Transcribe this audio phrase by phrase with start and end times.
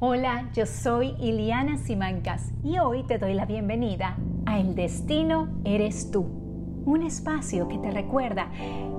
[0.00, 6.12] Hola, yo soy Iliana Simancas y hoy te doy la bienvenida a El Destino Eres
[6.12, 6.24] Tú,
[6.86, 8.48] un espacio que te recuerda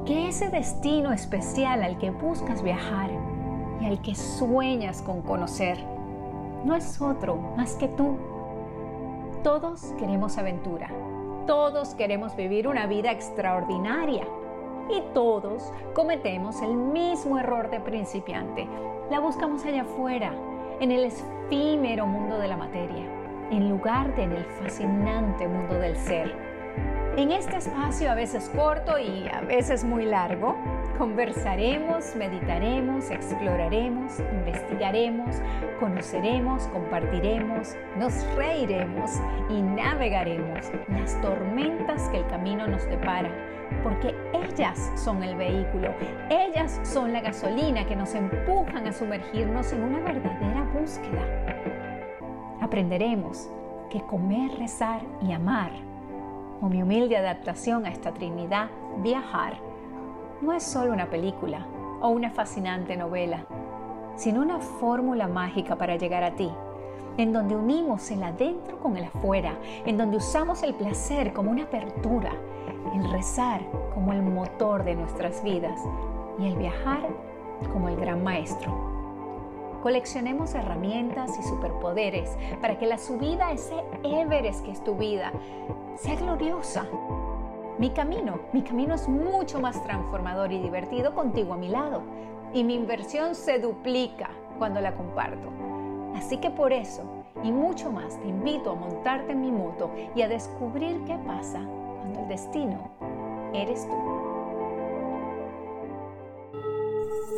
[0.05, 3.11] que ese destino especial al que buscas viajar
[3.79, 5.77] y al que sueñas con conocer
[6.65, 8.17] no es otro más que tú.
[9.41, 10.89] Todos queremos aventura,
[11.47, 14.27] todos queremos vivir una vida extraordinaria
[14.89, 18.67] y todos cometemos el mismo error de principiante.
[19.09, 20.33] La buscamos allá afuera
[20.79, 23.05] en el efímero mundo de la materia,
[23.51, 26.48] en lugar de en el fascinante mundo del ser.
[27.19, 30.55] En este espacio, a veces corto y a veces muy largo,
[30.97, 35.35] conversaremos, meditaremos, exploraremos, investigaremos,
[35.81, 39.11] conoceremos, compartiremos, nos reiremos
[39.49, 43.29] y navegaremos las tormentas que el camino nos depara
[43.83, 45.93] porque ellas son el vehículo,
[46.29, 51.25] ellas son la gasolina que nos empujan a sumergirnos en una verdadera búsqueda.
[52.61, 53.49] Aprenderemos
[53.89, 55.88] que comer, rezar y amar,
[56.61, 59.57] o mi humilde adaptación a esta Trinidad, viajar,
[60.41, 61.65] no es solo una película
[62.01, 63.45] o una fascinante novela,
[64.15, 66.51] sino una fórmula mágica para llegar a ti
[67.19, 71.63] en donde unimos el adentro con el afuera, en donde usamos el placer como una
[71.63, 72.31] apertura,
[72.95, 73.61] el rezar
[73.93, 75.81] como el motor de nuestras vidas
[76.39, 77.09] y el viajar
[77.73, 78.98] como el gran maestro.
[79.81, 85.31] Coleccionemos herramientas y superpoderes para que la subida a ese Everest que es tu vida
[85.95, 86.85] sea gloriosa.
[87.77, 92.01] Mi camino, mi camino es mucho más transformador y divertido contigo a mi lado
[92.53, 95.49] y mi inversión se duplica cuando la comparto.
[96.15, 97.03] Así que por eso
[97.43, 101.61] y mucho más te invito a montarte en mi moto y a descubrir qué pasa
[102.01, 102.89] cuando el destino
[103.53, 104.28] eres tú.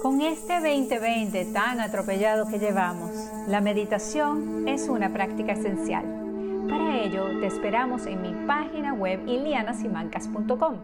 [0.02, 3.12] Con este 2020 tan atropellado que llevamos,
[3.48, 6.04] la meditación es una práctica esencial.
[6.68, 10.78] Para ello, te esperamos en mi página web ilianasimancas.com,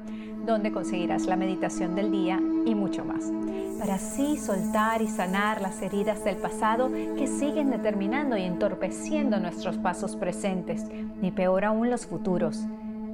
[0.46, 3.32] donde conseguirás la meditación del día y mucho más,
[3.80, 9.80] para así soltar y sanar las heridas del pasado que siguen determinando y entorpeciendo nuestros
[9.80, 10.86] pasos presentes,
[11.20, 12.68] ni peor aún los futuros.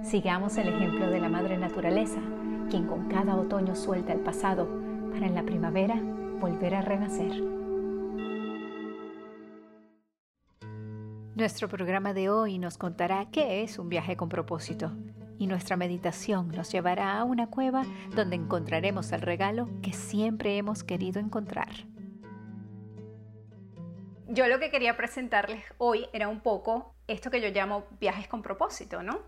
[0.03, 2.19] Sigamos el ejemplo de la Madre Naturaleza,
[2.69, 4.82] quien con cada otoño suelta el pasado
[5.13, 5.96] para en la primavera
[6.40, 7.31] volver a renacer.
[11.35, 14.91] Nuestro programa de hoy nos contará qué es un viaje con propósito
[15.38, 17.84] y nuestra meditación nos llevará a una cueva
[18.16, 21.69] donde encontraremos el regalo que siempre hemos querido encontrar.
[24.28, 28.41] Yo lo que quería presentarles hoy era un poco esto que yo llamo viajes con
[28.41, 29.19] propósito, ¿no?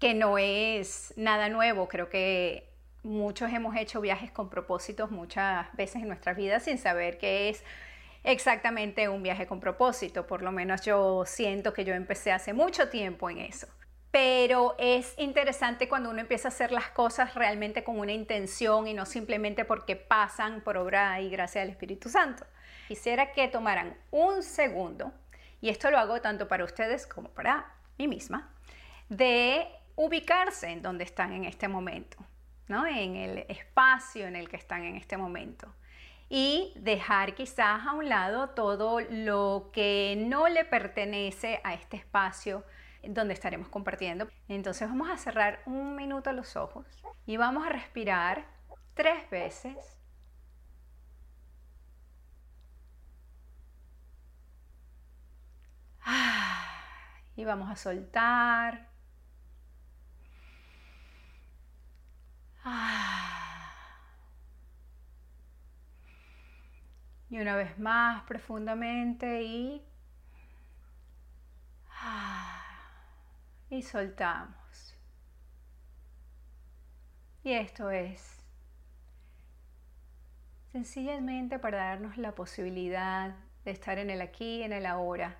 [0.00, 2.67] Que no es nada nuevo, creo que
[3.02, 7.64] muchos hemos hecho viajes con propósitos muchas veces en nuestras vidas sin saber qué es
[8.24, 12.88] exactamente un viaje con propósito, por lo menos yo siento que yo empecé hace mucho
[12.88, 13.66] tiempo en eso.
[14.10, 18.94] Pero es interesante cuando uno empieza a hacer las cosas realmente con una intención y
[18.94, 22.46] no simplemente porque pasan por obra y gracia del Espíritu Santo.
[22.88, 25.12] Quisiera que tomaran un segundo,
[25.60, 28.50] y esto lo hago tanto para ustedes como para mí misma,
[29.10, 32.16] de ubicarse en donde están en este momento,
[32.68, 32.86] ¿no?
[32.86, 35.74] en el espacio en el que están en este momento
[36.28, 42.64] y dejar quizás a un lado todo lo que no le pertenece a este espacio
[43.02, 44.28] donde estaremos compartiendo.
[44.48, 46.86] Entonces vamos a cerrar un minuto los ojos
[47.26, 48.44] y vamos a respirar
[48.94, 49.76] tres veces.
[57.36, 58.87] Y vamos a soltar.
[67.30, 69.84] Y una vez más profundamente y...
[73.70, 74.96] Y soltamos.
[77.44, 78.38] Y esto es
[80.72, 85.36] sencillamente para darnos la posibilidad de estar en el aquí, en el ahora,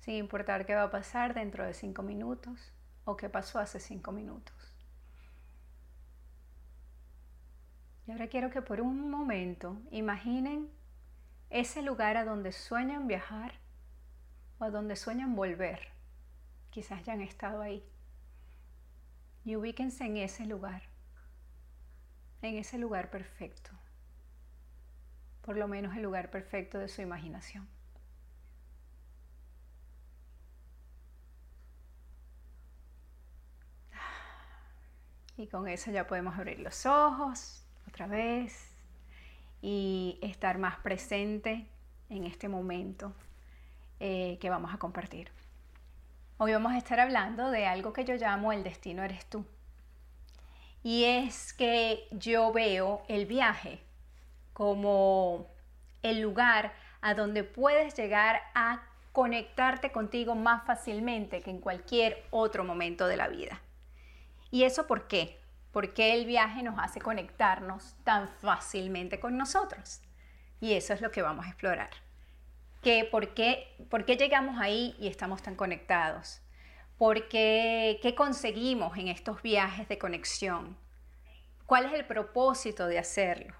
[0.00, 2.72] sin importar qué va a pasar dentro de cinco minutos
[3.04, 4.57] o qué pasó hace cinco minutos.
[8.08, 10.70] Y ahora quiero que por un momento imaginen
[11.50, 13.60] ese lugar a donde sueñan viajar
[14.58, 15.88] o a donde sueñan volver.
[16.70, 17.84] Quizás ya han estado ahí.
[19.44, 20.84] Y ubíquense en ese lugar,
[22.40, 23.72] en ese lugar perfecto,
[25.42, 27.68] por lo menos el lugar perfecto de su imaginación.
[35.36, 38.70] Y con eso ya podemos abrir los ojos otra vez
[39.60, 41.66] y estar más presente
[42.08, 43.12] en este momento.
[44.00, 45.30] eh, que vamos a compartir.
[46.36, 49.44] Hoy vamos a estar hablando de algo que yo llamo el destino eres tú.
[50.84, 53.80] Y es que yo veo el viaje
[54.52, 55.48] como
[56.02, 62.62] el lugar a donde puedes llegar a conectarte contigo más fácilmente que en cualquier otro
[62.62, 63.60] momento de la vida.
[64.52, 65.37] ¿Y eso por qué?
[65.72, 70.00] Porque el viaje nos hace conectarnos tan fácilmente con nosotros.
[70.60, 71.90] Y eso es lo que vamos a explorar.
[72.82, 76.40] Que por, qué, ¿Por qué llegamos ahí y estamos tan conectados?
[76.96, 80.76] ¿Por qué, ¿Qué conseguimos en estos viajes de conexión?
[81.66, 83.54] ¿Cuál es el propósito de hacerlo?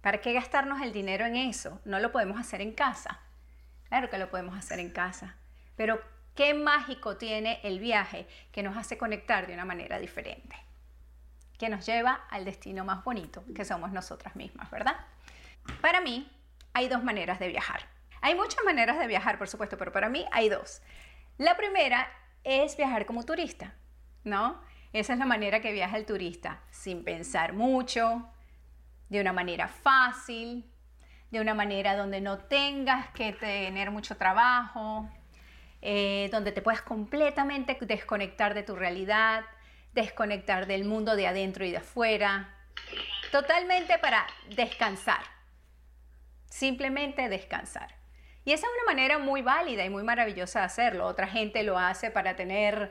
[0.00, 1.80] ¿Para qué gastarnos el dinero en eso?
[1.84, 3.20] No lo podemos hacer en casa.
[3.88, 5.36] Claro que lo podemos hacer en casa.
[5.76, 6.00] Pero
[6.34, 10.56] qué mágico tiene el viaje que nos hace conectar de una manera diferente.
[11.62, 14.96] Que nos lleva al destino más bonito, que somos nosotras mismas, ¿verdad?
[15.80, 16.28] Para mí
[16.72, 17.82] hay dos maneras de viajar.
[18.20, 20.82] Hay muchas maneras de viajar, por supuesto, pero para mí hay dos.
[21.38, 22.10] La primera
[22.42, 23.76] es viajar como turista,
[24.24, 24.60] ¿no?
[24.92, 28.28] Esa es la manera que viaja el turista, sin pensar mucho,
[29.08, 30.68] de una manera fácil,
[31.30, 35.08] de una manera donde no tengas que tener mucho trabajo,
[35.80, 39.44] eh, donde te puedas completamente desconectar de tu realidad,
[39.92, 42.54] desconectar del mundo de adentro y de afuera,
[43.30, 45.22] totalmente para descansar,
[46.46, 47.94] simplemente descansar.
[48.44, 51.06] Y esa es una manera muy válida y muy maravillosa de hacerlo.
[51.06, 52.90] Otra gente lo hace para tener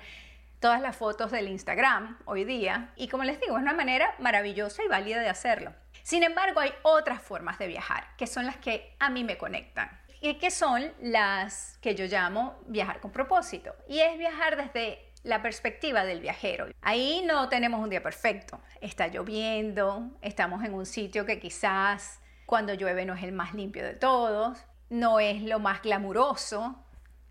[0.62, 2.94] todas las fotos del Instagram hoy día.
[2.96, 5.74] Y como les digo, es una manera maravillosa y válida de hacerlo.
[6.04, 10.00] Sin embargo, hay otras formas de viajar, que son las que a mí me conectan
[10.22, 13.76] y que son las que yo llamo viajar con propósito.
[13.90, 16.68] Y es viajar desde la perspectiva del viajero.
[16.82, 18.60] Ahí no tenemos un día perfecto.
[18.80, 23.84] Está lloviendo, estamos en un sitio que quizás cuando llueve no es el más limpio
[23.84, 24.58] de todos,
[24.90, 26.76] no es lo más glamuroso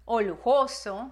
[0.04, 1.10] o lujoso.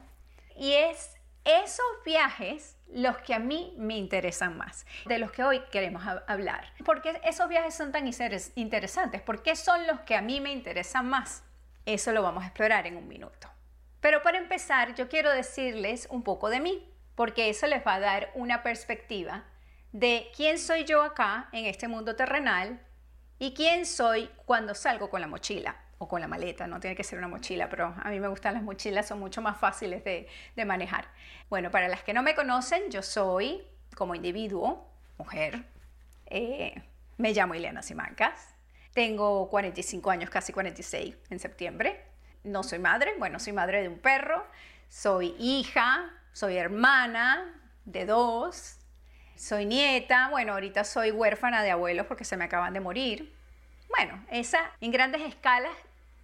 [0.57, 5.61] Y es esos viajes los que a mí me interesan más, de los que hoy
[5.71, 6.73] queremos hablar.
[6.85, 8.07] Porque esos viajes son tan
[8.55, 9.23] interesantes?
[9.23, 11.45] ¿Por qué son los que a mí me interesan más?
[11.85, 13.49] Eso lo vamos a explorar en un minuto.
[14.09, 18.01] Pero para empezar, yo quiero decirles un poco de mí, porque eso les va a
[18.01, 19.45] dar una perspectiva
[19.93, 22.81] de quién soy yo acá en este mundo terrenal
[23.39, 27.05] y quién soy cuando salgo con la mochila o con la maleta, no tiene que
[27.05, 30.27] ser una mochila, pero a mí me gustan las mochilas, son mucho más fáciles de,
[30.65, 31.07] manejar.
[31.51, 33.63] Bueno, para las que no me conocen, yo soy
[33.95, 35.67] como individuo, mujer,
[36.25, 36.83] eh,
[37.19, 38.55] me llamo Ileana Simancas,
[38.95, 42.08] tengo 45 años, casi 46 en septiembre,
[42.45, 44.45] no soy madre, bueno, soy madre de un perro,
[44.89, 47.55] soy hija, soy hermana
[47.85, 48.79] de dos,
[49.37, 53.35] soy nieta, bueno, ahorita soy huérfana de abuelos porque se me acaban de morir.
[53.97, 55.73] Bueno, esa en grandes escalas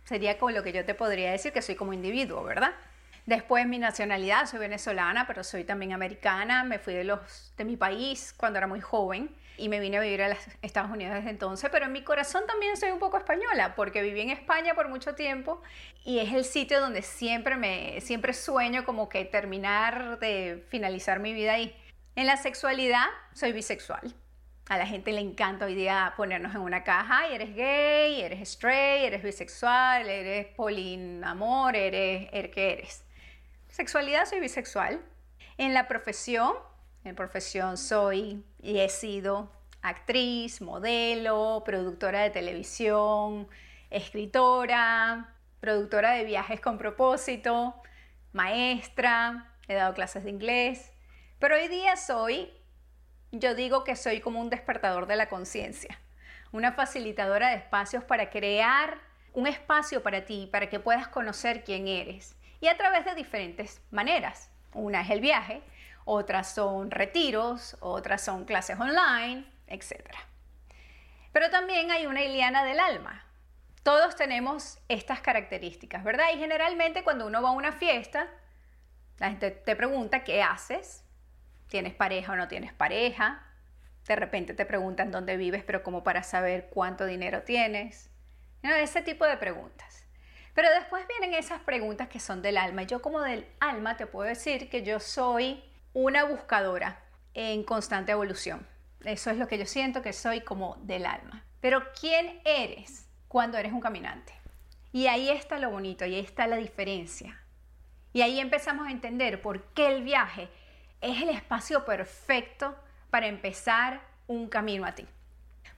[0.04, 2.72] Sería como lo que yo te podría decir que soy como individuo, ¿verdad?
[3.26, 6.64] Después mi nacionalidad, soy venezolana, pero soy también americana.
[6.64, 10.00] Me fui de, los, de mi país cuando era muy joven y me vine a
[10.00, 13.18] vivir a los Estados Unidos desde entonces, pero en mi corazón también soy un poco
[13.18, 15.62] española porque viví en España por mucho tiempo
[16.04, 21.32] y es el sitio donde siempre me siempre sueño como que terminar de finalizar mi
[21.32, 21.74] vida ahí.
[22.16, 24.14] En la sexualidad soy bisexual.
[24.68, 28.40] A la gente le encanta hoy día ponernos en una caja y eres gay, eres
[28.40, 33.03] straight, eres bisexual, eres polinamor, eres, eres ¿qué eres?
[33.74, 35.00] Sexualidad soy bisexual.
[35.58, 36.54] En la profesión,
[37.02, 39.50] en profesión soy y he sido
[39.82, 43.48] actriz, modelo, productora de televisión,
[43.90, 47.74] escritora, productora de viajes con propósito,
[48.30, 50.92] maestra, he dado clases de inglés,
[51.40, 52.52] pero hoy día soy
[53.32, 55.98] yo digo que soy como un despertador de la conciencia,
[56.52, 59.00] una facilitadora de espacios para crear
[59.32, 62.36] un espacio para ti, para que puedas conocer quién eres.
[62.64, 64.50] Y a través de diferentes maneras.
[64.72, 65.60] Una es el viaje,
[66.06, 70.00] otras son retiros, otras son clases online, etc.
[71.30, 73.22] Pero también hay una Iliana del alma.
[73.82, 76.24] Todos tenemos estas características, ¿verdad?
[76.34, 78.28] Y generalmente cuando uno va a una fiesta,
[79.18, 81.04] la gente te pregunta qué haces,
[81.68, 83.42] ¿Tienes pareja o no tienes pareja?
[84.06, 88.10] De repente te preguntan dónde vives, pero como para saber cuánto dinero tienes.
[88.62, 90.03] ese tipo de preguntas.
[90.54, 92.84] Pero después vienen esas preguntas que son del alma.
[92.84, 97.00] Yo como del alma te puedo decir que yo soy una buscadora
[97.34, 98.66] en constante evolución.
[99.04, 101.44] Eso es lo que yo siento que soy como del alma.
[101.60, 104.32] Pero ¿quién eres cuando eres un caminante?
[104.92, 107.40] Y ahí está lo bonito, y ahí está la diferencia.
[108.12, 110.48] Y ahí empezamos a entender por qué el viaje
[111.00, 112.76] es el espacio perfecto
[113.10, 115.06] para empezar un camino a ti.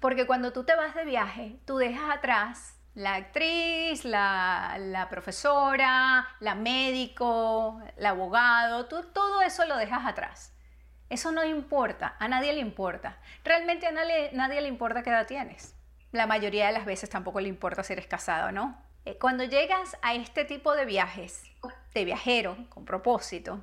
[0.01, 6.55] Porque cuando tú te vas de viaje, tú dejas atrás la actriz, la, profesora, la
[6.55, 10.55] médico, el abogado, todo eso lo dejas atrás.
[11.11, 13.19] Eso no importa, a nadie le importa.
[13.45, 15.77] Realmente a nadie, nadie le importa qué edad tienes.
[16.11, 18.83] La mayoría de las veces tampoco le importa si eres casado o no.
[19.05, 21.43] Eh, cuando llegas a este tipo de viajes,
[21.93, 23.63] de viajero con propósito,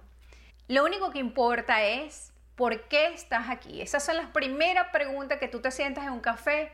[0.68, 3.82] lo único que importa es por qué estás aquí.
[3.82, 6.72] Esas son las primeras preguntas que tú te sientas en un café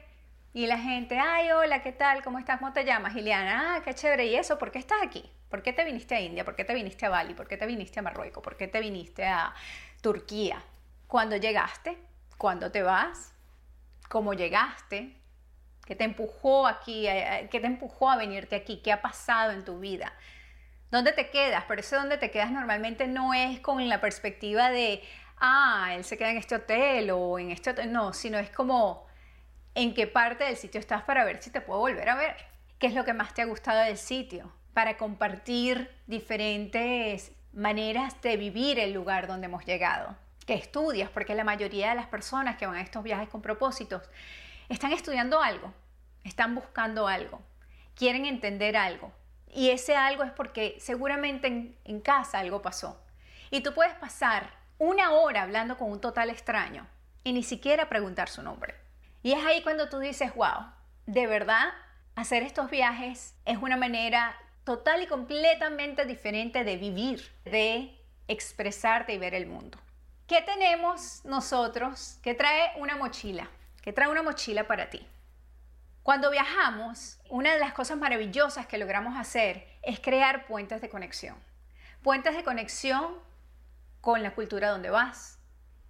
[0.54, 2.24] y la gente, ay, hola, ¿qué tal?
[2.24, 2.60] ¿Cómo estás?
[2.60, 3.14] ¿Cómo te llamas?
[3.14, 4.26] Giliana, ah, qué chévere.
[4.26, 4.58] ¿Y eso?
[4.58, 5.30] ¿Por qué estás aquí?
[5.50, 6.44] ¿Por qué te viniste a India?
[6.44, 7.36] ¿Por qué te viniste a Bali?
[7.36, 8.44] ¿Por qué te viniste a Marruecos?
[8.44, 9.54] ¿Por qué te viniste a
[10.02, 10.62] Turquía?
[11.08, 11.98] ¿Cuándo llegaste?
[12.38, 13.34] ¿Cuándo te vas?
[14.10, 15.16] ¿Cómo llegaste?
[15.86, 17.08] ¿Qué te empujó aquí?
[17.52, 18.82] ¿Qué te empujó a venirte aquí?
[18.84, 20.14] ¿Qué ha pasado en tu vida?
[20.92, 21.66] ¿Dónde te quedas?
[21.68, 25.04] Pero eso donde te quedas normalmente no es con la perspectiva de,
[25.38, 27.92] ah, él se queda en este hotel o en este hotel.
[27.92, 29.09] No, sino es como,
[29.76, 32.36] en qué parte del sitio estás para ver si te puedo volver a ver.
[32.80, 34.52] ¿Qué es lo que más te ha gustado del sitio?
[34.74, 40.16] Para compartir diferentes maneras de vivir el lugar donde hemos llegado.
[40.46, 41.10] ¿Qué estudias?
[41.10, 44.10] Porque la mayoría de las personas que van a estos viajes con propósitos
[44.70, 45.74] están estudiando algo,
[46.24, 47.42] están buscando algo,
[47.96, 49.12] quieren entender algo.
[49.52, 53.02] Y ese algo es porque seguramente en, en casa algo pasó.
[53.52, 56.88] Y tú puedes pasar una hora hablando con un total extraño
[57.24, 58.76] y ni siquiera preguntar su nombre.
[59.22, 60.72] Y es ahí cuando tú dices, wow,
[61.06, 61.74] de verdad,
[62.16, 67.98] hacer estos viajes es una manera total y completamente diferente de vivir, de
[68.28, 69.80] expresarte y ver el mundo.
[70.28, 73.50] ¿Qué tenemos nosotros que trae una mochila?
[73.82, 75.06] Que trae una mochila para ti.
[76.04, 81.36] Cuando viajamos, una de las cosas maravillosas que logramos hacer es crear puentes de conexión.
[82.04, 83.16] Puentes de conexión
[84.02, 85.39] con la cultura donde vas,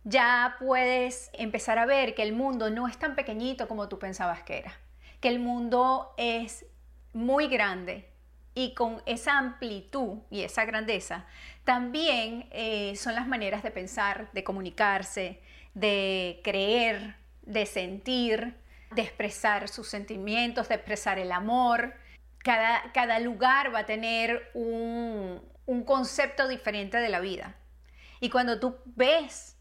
[0.10, 4.42] ya puedes empezar a ver que el mundo no es tan pequeñito como tú pensabas
[4.42, 4.74] que era,
[5.20, 6.66] que el mundo es
[7.14, 8.10] muy grande
[8.56, 11.26] y con esa amplitud y esa grandeza
[11.64, 15.42] también eh, son las maneras de pensar, de comunicarse,
[15.76, 18.56] de creer, de sentir,
[18.96, 21.94] de expresar sus sentimientos, de expresar el amor.
[22.40, 27.56] Cada, cada lugar va a tener un, un concepto diferente de la vida.
[28.20, 29.59] Y cuando tú ves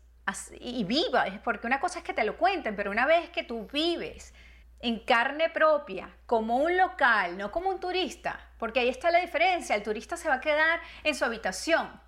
[0.60, 3.66] y vivas, porque una cosa es que te lo cuenten, pero una vez que tú
[3.72, 4.34] vives
[4.80, 9.74] en carne propia, como un local, no como un turista, porque ahí está la diferencia,
[9.74, 12.00] el turista se va a quedar en su habitación,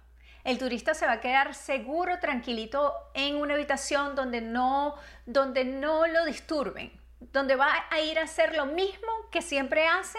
[0.45, 4.95] el turista se va a quedar seguro, tranquilito en una habitación donde no,
[5.27, 10.19] donde no lo disturben, donde va a ir a hacer lo mismo que siempre hace,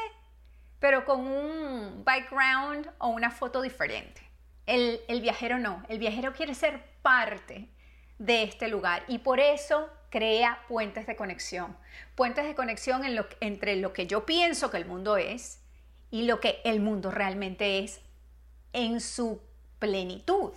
[0.80, 4.22] pero con un background o una foto diferente.
[4.66, 7.70] El, el viajero no, el viajero quiere ser parte
[8.22, 11.76] de este lugar y por eso crea puentes de conexión.
[12.14, 13.02] Puentes de conexión
[13.40, 15.60] entre lo que yo pienso que el mundo es
[16.12, 18.00] y lo que el mundo realmente es
[18.74, 19.42] en su
[19.80, 20.52] plenitud.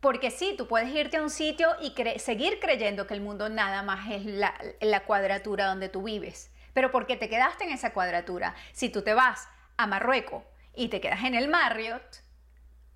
[0.00, 3.82] Porque sí, tú puedes irte a un sitio y seguir creyendo que el mundo nada
[3.82, 6.50] más es la, la cuadratura donde tú vives.
[6.74, 8.54] Pero porque te quedaste en esa cuadratura.
[8.72, 9.48] Si tú te vas
[9.78, 10.42] a Marruecos
[10.74, 12.20] y te quedas en el Marriott,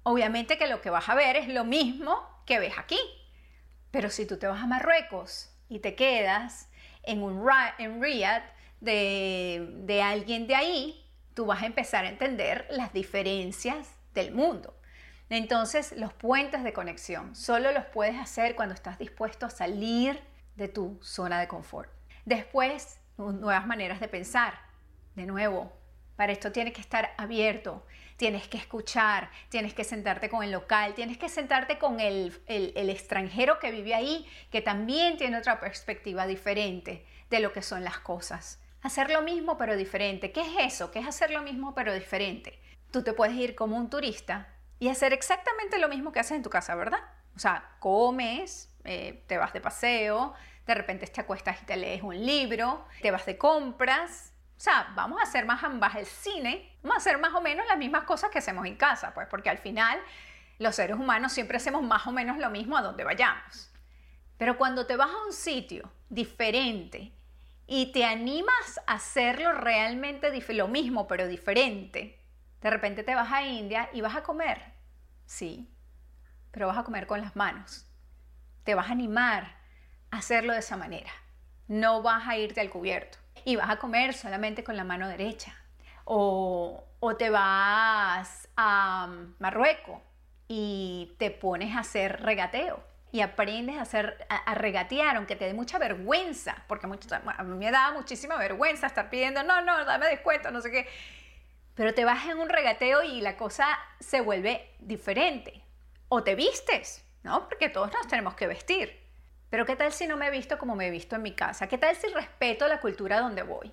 [0.02, 2.98] obviamente que lo que vas a ver es lo mismo que ves aquí.
[3.90, 6.68] Pero si tú te vas a Marruecos y te quedas
[7.02, 8.00] en un en
[8.80, 11.04] de, de alguien de ahí,
[11.34, 14.74] tú vas a empezar a entender las diferencias del mundo.
[15.30, 20.20] Entonces, los puentes de conexión solo los puedes hacer cuando estás dispuesto a salir
[20.56, 21.90] de tu zona de confort.
[22.24, 24.54] Después, nuevas maneras de pensar.
[25.14, 25.72] De nuevo,
[26.16, 27.84] para esto tienes que estar abierto,
[28.18, 33.60] tienes que escuchar, tienes que sentarte con el local, tienes que sentarte con el, extranjero
[33.60, 38.60] que vive ahí, que también tiene otra perspectiva diferente de lo que son las cosas.
[38.82, 40.32] Hacer lo mismo pero diferente.
[40.32, 40.90] ¿Qué es eso?
[40.90, 42.60] ¿Qué es hacer lo mismo pero diferente?
[42.90, 44.48] Tú te puedes ir como un turista
[44.80, 47.00] y hacer exactamente lo mismo que haces en tu casa, ¿verdad?
[47.36, 50.34] O sea, comes, eh, te vas de paseo,
[50.66, 54.92] de repente te acuestas y te lees un libro, te vas de compras, o sea,
[54.96, 58.02] vamos a hacer más ambas el cine, vamos a hacer más o menos las mismas
[58.02, 60.00] cosas que hacemos en casa, pues porque al final
[60.58, 63.70] los seres humanos siempre hacemos más o menos lo mismo a donde vayamos.
[64.36, 67.12] Pero cuando te vas a un sitio diferente
[67.68, 72.20] y te animas a hacerlo realmente lo mismo pero diferente,
[72.60, 74.60] de repente te vas a India y vas a comer,
[75.24, 75.72] sí,
[76.50, 77.86] pero vas a comer con las manos.
[78.64, 79.56] Te vas a animar
[80.10, 81.12] a hacerlo de esa manera.
[81.68, 85.56] No vas a irte al cubierto y vas a comer solamente con la mano derecha.
[86.04, 86.84] O,
[87.18, 90.02] te vas a Marruecos
[90.48, 92.84] y te pones a hacer regateo.
[93.10, 97.70] y aprendes a, hacer, a, regatear, aunque te dé mucha vergüenza, porque a mí me
[97.70, 100.86] daba muchísima vergüenza estar pidiendo, no, no, dame descuento, no sé qué.
[101.74, 103.66] Pero te vas en un regateo y la cosa
[103.98, 105.64] se vuelve diferente.
[106.10, 107.48] O te vistes, ¿no?
[107.48, 109.07] Porque todos nos tenemos que vestir.
[109.50, 111.68] Pero ¿qué tal si no me he visto como me he visto en mi casa?
[111.68, 113.72] ¿Qué tal si respeto la cultura donde voy?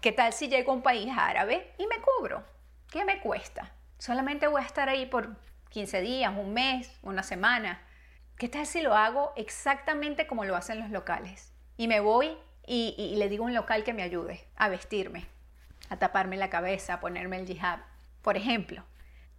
[0.00, 2.44] ¿Qué tal si llego a un país árabe y me cubro?
[2.90, 3.72] ¿Qué me cuesta?
[3.98, 5.36] Solamente voy a estar ahí por
[5.70, 7.80] 15 días, un mes, una semana.
[8.36, 11.52] ¿Qué tal si lo hago exactamente como lo hacen los locales?
[11.76, 15.26] Y me voy y, le digo a un local que me ayude a vestirme,
[15.90, 17.80] a taparme la cabeza, a ponerme el jihad.
[18.20, 18.84] Por ejemplo,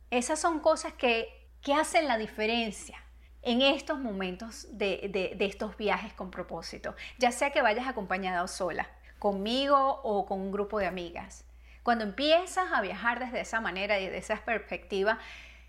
[0.10, 3.05] esas son cosas que, que hacen la diferencia
[3.46, 8.48] en estos momentos de, de, estos viajes con propósito, ya sea que vayas acompañada o
[8.48, 11.46] sola, conmigo o con un grupo de amigas.
[11.84, 15.20] Cuando empiezas a viajar desde esa manera y desde esa perspectiva,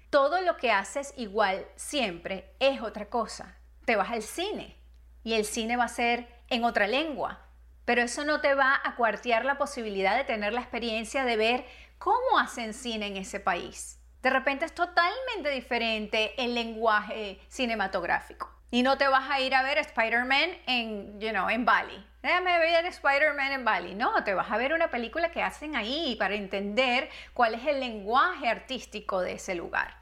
[0.09, 3.55] todo lo que haces igual siempre es otra cosa.
[3.85, 4.75] Te vas al cine
[5.23, 7.41] y el cine va a ser en otra lengua,
[7.85, 11.67] pero eso no te va a cuartear la posibilidad de tener la experiencia de ver
[11.99, 14.01] cómo hacen cine en ese país.
[14.23, 18.51] De repente es totalmente diferente el lenguaje cinematográfico.
[18.71, 22.05] Y no te vas a ir a ver Spider-Man en, you know, en Bali.
[22.23, 23.95] Déjame ver Spider-Man en Bali.
[23.95, 27.79] No, te vas a ver una película que hacen ahí para entender cuál es el
[27.79, 29.97] lenguaje artístico de ese lugar.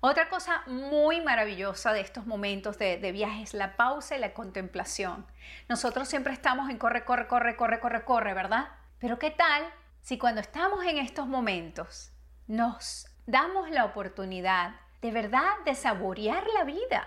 [0.00, 4.32] Otra cosa muy maravillosa de estos momentos de, de viaje es la pausa y la
[4.32, 5.26] contemplación.
[5.68, 8.70] Nosotros siempre estamos en corre, corre, corre, corre, corre, corre, ¿verdad?
[8.98, 9.62] Pero ¿qué tal
[10.00, 12.10] si cuando estamos en estos momentos
[12.48, 17.06] nos damos la oportunidad de verdad de saborear la vida?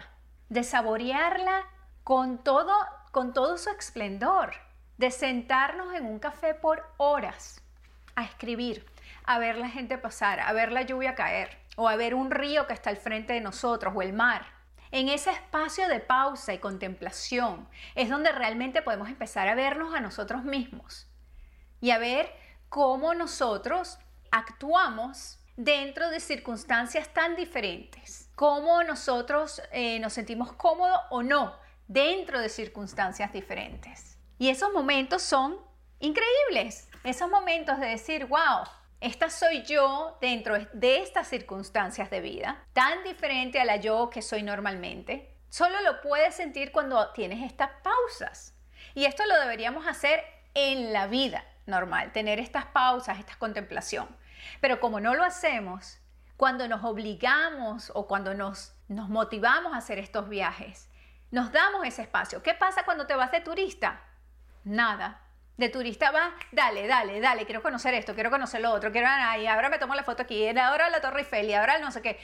[0.50, 1.66] de saborearla
[2.04, 2.74] con todo,
[3.12, 4.54] con todo su esplendor,
[4.98, 7.62] de sentarnos en un café por horas
[8.16, 8.86] a escribir,
[9.26, 12.68] a ver la gente pasar, a ver la lluvia caer, o a ver un río
[12.68, 14.46] que está al frente de nosotros, o el mar.
[14.92, 20.00] En ese espacio de pausa y contemplación es donde realmente podemos empezar a vernos a
[20.00, 21.10] nosotros mismos
[21.82, 22.32] y a ver
[22.70, 23.98] cómo nosotros
[24.32, 31.56] actuamos dentro de circunstancias tan diferentes cómo nosotros eh, nos sentimos cómodos o no
[31.88, 34.18] dentro de circunstancias diferentes.
[34.38, 35.58] Y esos momentos son
[36.00, 36.90] increíbles.
[37.04, 38.64] Esos momentos de decir, wow,
[39.00, 44.22] esta soy yo dentro de estas circunstancias de vida, tan diferente a la yo que
[44.22, 45.38] soy normalmente.
[45.50, 48.54] Solo lo puedes sentir cuando tienes estas pausas.
[48.94, 50.22] Y esto lo deberíamos hacer
[50.54, 54.08] en la vida normal, tener estas pausas, esta contemplación.
[54.62, 56.00] Pero como no lo hacemos,
[56.38, 60.90] cuando nos obligamos o cuando nos, nos motivamos a hacer estos viajes,
[61.32, 62.44] nos damos ese espacio.
[62.44, 64.02] ¿Qué pasa cuando te vas de turista?
[64.64, 65.22] Nada.
[65.58, 69.08] De turista vas, dale, dale, dale, quiero conocer esto, quiero conocer lo otro, quiero,
[69.40, 72.02] y ahora me tomo la foto aquí, ahora la Torre Eiffel, y ahora no sé
[72.02, 72.20] qué.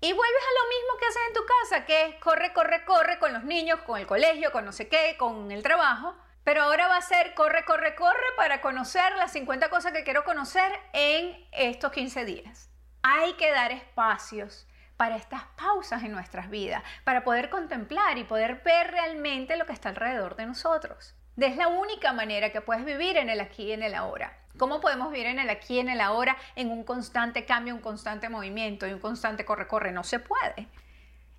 [0.00, 3.18] Y vuelves a lo mismo que haces en tu casa, que es corre, corre, corre
[3.18, 6.16] con los niños, con el colegio, con no sé qué, con el trabajo.
[6.44, 10.24] Pero ahora va a ser corre, corre, corre para conocer las 50 cosas que quiero
[10.24, 12.70] conocer en estos 15 días.
[13.02, 18.62] Hay que dar espacios para estas pausas en nuestras vidas, para poder contemplar y poder
[18.62, 21.14] ver realmente lo que está alrededor de nosotros.
[21.38, 24.36] Es la única manera que puedes vivir en el aquí y en el ahora.
[24.58, 27.80] ¿Cómo podemos vivir en el aquí y en el ahora en un constante cambio, un
[27.80, 29.92] constante movimiento y un constante corre-corre?
[29.92, 30.68] No se puede.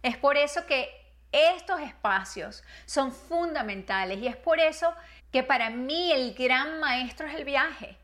[0.02, 0.90] Es por eso que
[1.32, 4.94] estos espacios son fundamentales y es por eso
[5.32, 7.98] que para mí el gran maestro es el viaje.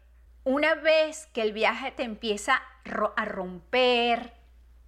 [0.44, 2.62] Una vez que el viaje te empieza
[3.16, 4.34] a romper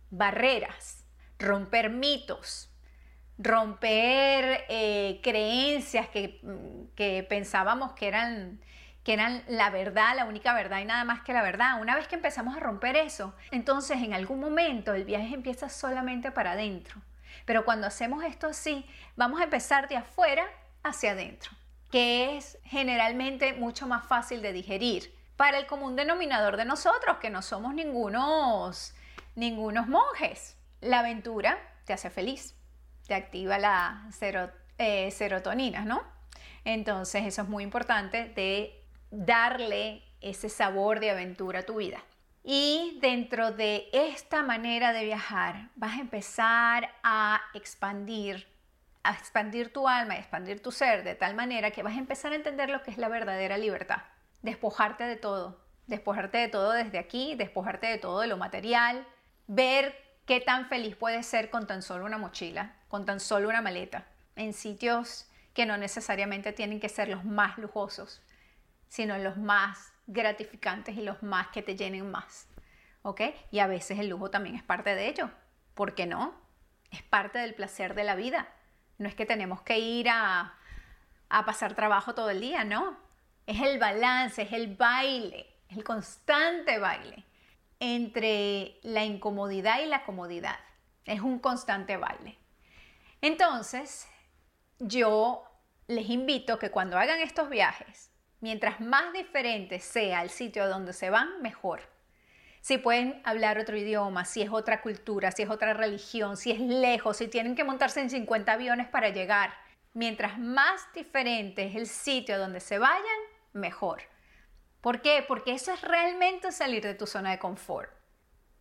[0.10, 1.04] barreras,
[1.38, 2.70] romper mitos,
[3.38, 6.40] romper eh, creencias que,
[6.96, 8.62] que, pensábamos que eran,
[9.04, 11.82] que eran la verdad, la única verdad y nada más que la verdad.
[11.82, 16.32] Una vez que empezamos a romper eso, entonces en algún momento el viaje empieza solamente
[16.32, 17.02] para adentro.
[17.50, 18.86] Pero cuando hacemos esto así,
[19.16, 20.46] vamos a empezar de afuera
[20.84, 21.50] hacia adentro,
[21.92, 27.32] que es generalmente mucho más fácil de digerir para el común denominador de nosotros, que
[27.32, 28.94] no somos ningunos,
[29.34, 30.58] ningunos monjes.
[30.80, 32.54] La aventura te hace feliz,
[33.08, 34.08] te activa la
[34.78, 36.04] eh, serotonina, ¿no?
[36.66, 41.98] Entonces eso es muy importante de darle ese sabor de aventura a tu vida.
[42.44, 48.48] Y dentro de esta manera de viajar vas a empezar a expandir,
[49.04, 52.32] a expandir tu alma, a expandir tu ser de tal manera que vas a empezar
[52.32, 54.04] a entender lo que es la verdadera libertad.
[54.42, 59.06] Despojarte de todo, despojarte de todo desde aquí, despojarte de todo de lo material,
[59.48, 63.62] ver qué tan feliz puedes ser con tan solo una mochila, con tan solo una
[63.62, 68.22] maleta, en sitios que no necesariamente tienen que ser los más lujosos,
[68.88, 72.48] sino los más gratificantes y los más que te llenen más.
[73.04, 73.22] ¿Ok?
[73.52, 75.30] Y a veces el lujo también es parte de ello.
[75.74, 76.34] ¿Por qué no?
[76.92, 78.50] Es parte del placer de la vida.
[78.98, 80.56] No es que tenemos que ir a,
[81.30, 82.98] a pasar trabajo todo el día, no.
[83.46, 87.24] Es el balance, es el baile, el constante baile
[87.80, 90.60] entre la incomodidad y la comodidad.
[91.06, 92.38] Es un constante baile.
[93.22, 94.08] Entonces,
[94.80, 95.44] yo
[95.88, 98.09] les invito que cuando hagan estos viajes,
[98.42, 101.82] mientras más diferente sea el sitio a donde se van, mejor.
[102.62, 106.60] Si pueden hablar otro idioma, si es otra cultura, si es otra religión, si es
[106.60, 109.54] lejos, si tienen que montarse en 50 aviones para llegar,
[109.94, 113.20] mientras más diferente es el sitio a donde se vayan,
[113.54, 114.04] mejor.
[114.82, 115.24] ¿Por qué?
[115.28, 117.90] Porque eso es realmente salir de tu zona de confort.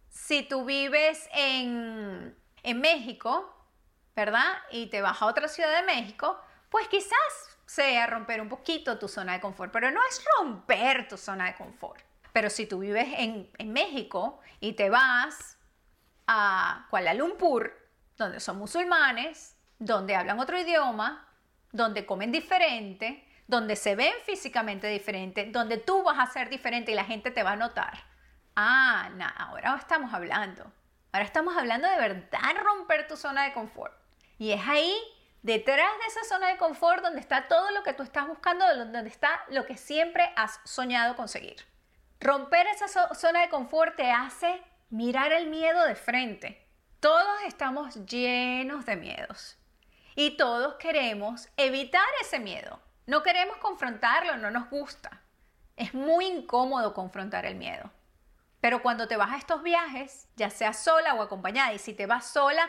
[0.09, 3.55] Si tú vives en, en México,
[4.17, 4.59] ¿verdad?
[4.71, 9.09] Y te vas a otra ciudad de México, pues quizás sea romper un poquito tu
[9.09, 12.03] zona de confort, pero no es romper tu zona de confort.
[12.33, 15.59] Pero si tú vives en, en México y te vas
[16.27, 17.73] a Kuala Lumpur,
[18.17, 21.29] donde son musulmanes, donde hablan otro idioma,
[21.71, 26.95] donde comen diferente, donde se ven físicamente diferente, donde tú vas a ser diferente y
[26.95, 28.03] la gente te va a notar.
[28.57, 30.73] Ah, no, ahora estamos hablando.
[31.13, 33.93] Ahora estamos hablando de verdad romper tu zona de confort.
[34.39, 34.95] Y es ahí,
[35.49, 39.09] detrás de esa zona de confort, donde está todo lo que tú estás buscando, donde
[39.09, 41.57] está lo que siempre has soñado conseguir.
[42.21, 46.67] Romper esa zona de confort te hace mirar el miedo de frente.
[47.01, 49.57] Todos estamos llenos de miedos
[50.17, 52.79] y todos queremos evitar ese miedo.
[53.07, 55.23] No queremos confrontarlo, no nos gusta.
[55.77, 57.91] Es muy incómodo confrontar el miedo.
[58.61, 62.05] Pero cuando te vas a estos viajes, ya sea sola o acompañada, y si te
[62.05, 62.69] vas sola,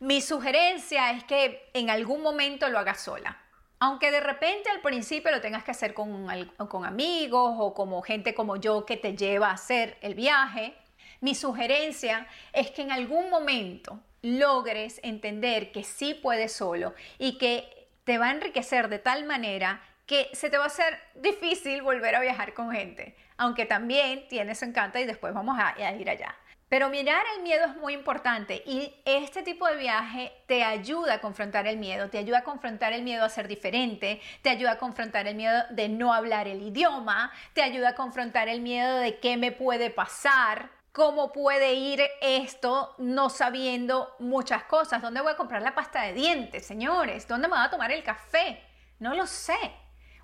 [0.00, 3.38] mi sugerencia es que en algún momento lo hagas sola.
[3.80, 6.26] Aunque de repente al principio lo tengas que hacer con,
[6.68, 10.74] con amigos o como gente como yo que te lleva a hacer el viaje,
[11.20, 17.88] mi sugerencia es que en algún momento logres entender que sí puedes solo y que
[18.04, 22.14] te va a enriquecer de tal manera que se te va a hacer difícil volver
[22.14, 26.34] a viajar con gente, aunque también tiene su encanto y después vamos a, ir allá.
[26.74, 31.20] Pero mirar el miedo es muy importante y este tipo de viaje te ayuda a
[31.20, 34.78] confrontar el miedo, te ayuda a confrontar el miedo a ser diferente, te ayuda a
[34.78, 39.20] confrontar el miedo de no hablar el idioma, te ayuda a confrontar el miedo de
[39.20, 45.00] qué me puede pasar, cómo puede ir esto no sabiendo muchas cosas.
[45.00, 47.28] ¿Dónde voy a comprar la pasta de dientes, señores?
[47.28, 48.60] ¿Dónde me voy a tomar el café?
[48.98, 49.54] No lo sé.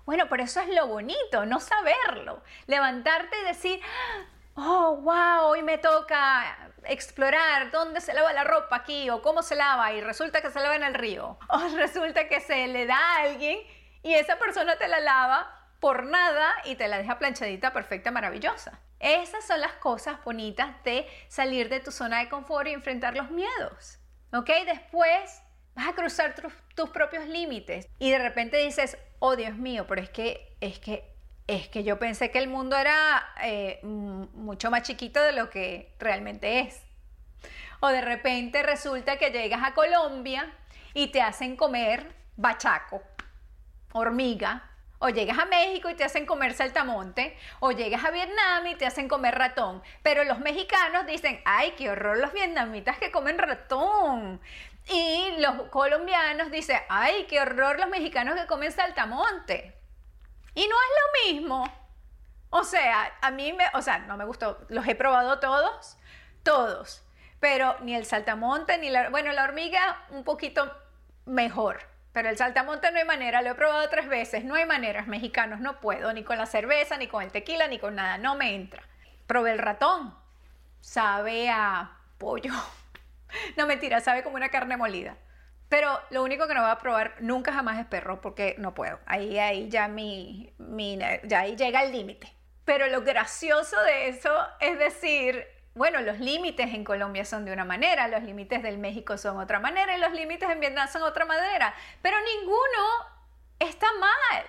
[0.05, 2.43] Bueno, pero eso es lo bonito, no saberlo.
[2.67, 3.79] Levantarte y decir,
[4.55, 9.55] oh, wow, hoy me toca explorar dónde se lava la ropa aquí o cómo se
[9.55, 11.37] lava y resulta que se lava en el río.
[11.49, 13.59] O resulta que se le da a alguien
[14.03, 18.79] y esa persona te la lava por nada y te la deja planchadita, perfecta, maravillosa.
[18.99, 23.31] Esas son las cosas bonitas de salir de tu zona de confort y enfrentar los
[23.31, 23.99] miedos.
[24.31, 24.49] ¿Ok?
[24.65, 25.41] Después
[25.75, 26.35] vas a cruzar
[26.75, 31.10] tus, propios límites y de repente dices, oh Dios mío, pero es que, es que,
[31.47, 35.93] es que yo pensé que el mundo era eh, mucho más chiquito de lo que
[35.99, 36.81] realmente es.
[37.79, 40.53] O de repente resulta que llegas a Colombia
[40.93, 43.01] y te hacen comer bachaco,
[43.91, 48.75] hormiga, o llegas a México y te hacen comer saltamonte, o llegas a Vietnam y
[48.75, 49.81] te hacen comer ratón.
[50.03, 54.39] Pero los mexicanos dicen, ay, qué horror los vietnamitas que comen ratón.
[54.87, 59.80] Y los colombianos dicen, ay, qué horror los mexicanos que comen saltamonte.
[60.53, 61.63] Y no es lo mismo.
[62.49, 65.97] O sea, a mí me, o sea, no me gustó, los he probado todos,
[66.43, 67.03] todos.
[67.39, 70.71] Pero ni el saltamonte, ni la, bueno, la hormiga un poquito
[71.25, 75.07] mejor pero el saltamonte no hay manera, lo he probado tres veces, no hay maneras,
[75.07, 78.35] mexicanos, no puedo, ni con la cerveza, ni con el tequila, ni con nada, no
[78.35, 78.83] me entra.
[79.27, 80.13] Probé el ratón,
[80.81, 82.51] sabe a pollo,
[83.57, 85.15] no mentira, sabe como una carne molida.
[85.71, 88.99] Pero lo único que no voy a probar nunca jamás es perro, porque no puedo.
[89.05, 92.27] Ahí, ahí ya mi, mi ya ahí llega el límite.
[92.65, 97.63] Pero lo gracioso de eso es decir, bueno, los límites en Colombia son de una
[97.63, 101.23] manera, los límites del México son otra manera y los límites en Vietnam son otra
[101.23, 102.83] manera, pero ninguno
[103.57, 104.43] está mal.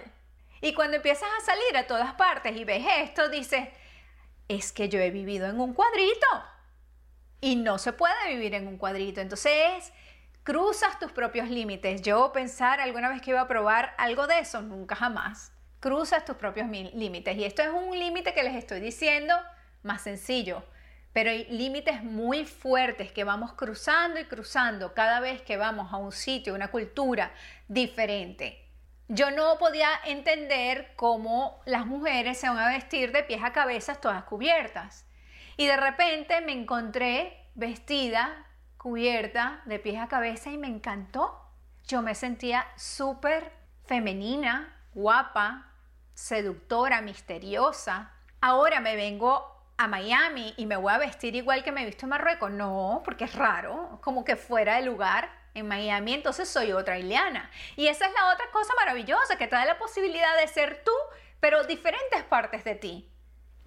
[0.61, 3.69] Y cuando empiezas a salir a todas partes y ves esto, dices,
[4.49, 6.27] es que yo he vivido en un cuadrito
[7.41, 9.21] y no se puede vivir en un cuadrito.
[9.21, 9.93] Entonces,
[10.43, 12.03] cruzas tus propios límites.
[12.03, 15.53] Yo pensar alguna vez que iba a probar algo de eso, nunca jamás.
[15.81, 17.37] Cruzas tus propios límites.
[17.37, 19.35] Y esto es un límite que les estoy diciendo
[19.83, 20.65] más sencillo
[21.13, 25.99] pero hay límites muy fuertes que vamos cruzando y cruzando cada vez que vamos a
[25.99, 27.33] un sitio, una cultura
[27.69, 28.59] diferente.
[29.09, 33.97] Yo no podía entender cómo las mujeres se van a vestir de pies a cabeza
[33.97, 35.07] todas cubiertas.
[35.59, 38.47] Y de repente me encontré vestida,
[38.83, 41.39] cubierta, de pies a cabeza y me encantó.
[41.87, 43.53] yo me sentía súper
[43.87, 45.73] femenina, guapa,
[46.15, 48.13] seductora, misteriosa.
[48.41, 52.07] Ahora me vengo a Miami y me voy a vestir igual que me he visto
[52.07, 52.51] en Marruecos.
[52.51, 57.51] No, porque es raro, como que fuera de lugar en Miami, entonces soy otra Ileana.
[57.77, 60.93] Y esa es la otra cosa maravillosa, que te da la posibilidad de ser tú,
[61.41, 63.13] pero diferentes partes de ti.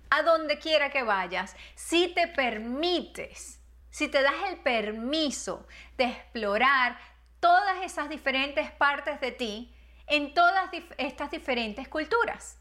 [0.10, 3.62] A donde quiera que vayas, si te permites,
[3.95, 6.97] si te das el permiso de explorar
[7.39, 9.73] todas esas diferentes partes de ti
[10.05, 12.58] en todas estas diferentes culturas.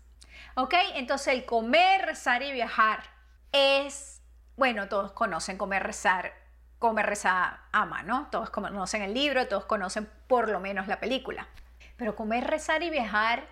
[0.55, 0.75] ¿Ok?
[0.95, 3.03] Entonces el comer, rezar y viajar
[3.51, 4.23] es,
[4.55, 6.33] bueno, todos conocen comer, rezar,
[6.79, 8.29] comer, rezar, ama, ¿no?
[8.31, 11.49] Todos conocen el libro, todos conocen por lo menos la película.
[11.97, 13.49] Pero comer, rezar y viajar,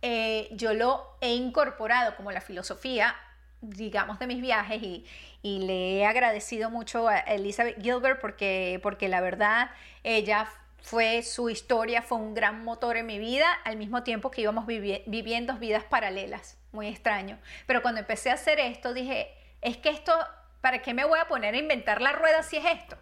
[0.00, 3.14] eh, yo lo he incorporado como la filosofía,
[3.60, 5.04] digamos, de mis viajes y,
[5.42, 9.70] y le he agradecido mucho a Elizabeth Gilbert porque, porque la verdad
[10.04, 10.48] ella
[10.80, 14.66] fue su historia, fue un gran motor en mi vida, al mismo tiempo que íbamos
[14.66, 17.38] viviendo vidas paralelas, muy extraño.
[17.66, 19.28] Pero cuando empecé a hacer esto, dije,
[19.60, 20.12] es que esto,
[20.60, 22.96] ¿para qué me voy a poner a inventar la rueda si es esto?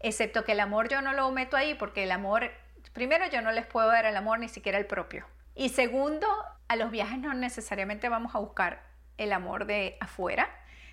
[0.00, 2.50] Excepto que el amor yo no lo meto ahí porque el amor,
[2.92, 5.26] primero yo no les puedo dar el amor ni siquiera el propio.
[5.54, 6.26] Y segundo,
[6.68, 10.48] a los viajes no necesariamente vamos a buscar el amor de afuera,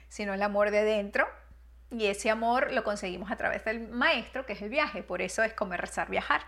[0.09, 1.27] sino el amor de dentro
[1.91, 5.03] y ese amor lo conseguimos a través del maestro, que es el viaje.
[5.03, 6.41] Por eso es comer, rezar, viajar.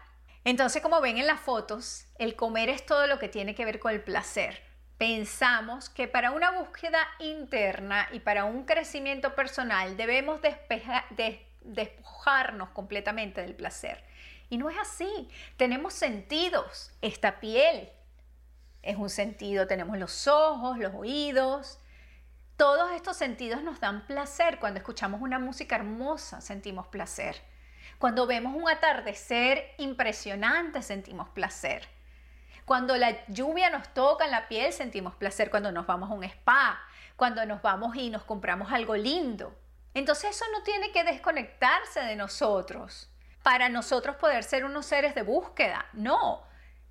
[0.45, 3.79] Entonces, como ven en las fotos, el comer es todo lo que tiene que ver
[3.79, 4.61] con el placer.
[4.97, 10.39] Pensamos que para una búsqueda interna y para un crecimiento personal debemos
[11.61, 14.01] despojarnos completamente del placer.
[14.49, 15.29] Y no es así.
[15.57, 16.93] Tenemos sentidos.
[17.01, 17.89] Esta piel
[18.83, 19.65] es un sentido.
[19.65, 21.79] Tenemos los ojos, los oídos,
[22.57, 24.59] todos estos sentidos nos dan placer.
[24.59, 27.41] Cuando escuchamos una música hermosa, sentimos placer.
[27.97, 31.87] Cuando vemos un atardecer impresionante, sentimos placer.
[32.65, 35.49] Cuando la lluvia nos toca en la piel, sentimos placer.
[35.49, 36.79] Cuando nos vamos a un spa,
[37.15, 39.57] cuando nos vamos y nos compramos algo lindo.
[39.93, 43.09] Entonces eso no tiene que desconectarse de nosotros
[43.43, 45.85] para nosotros poder ser unos seres de búsqueda.
[45.93, 46.43] No,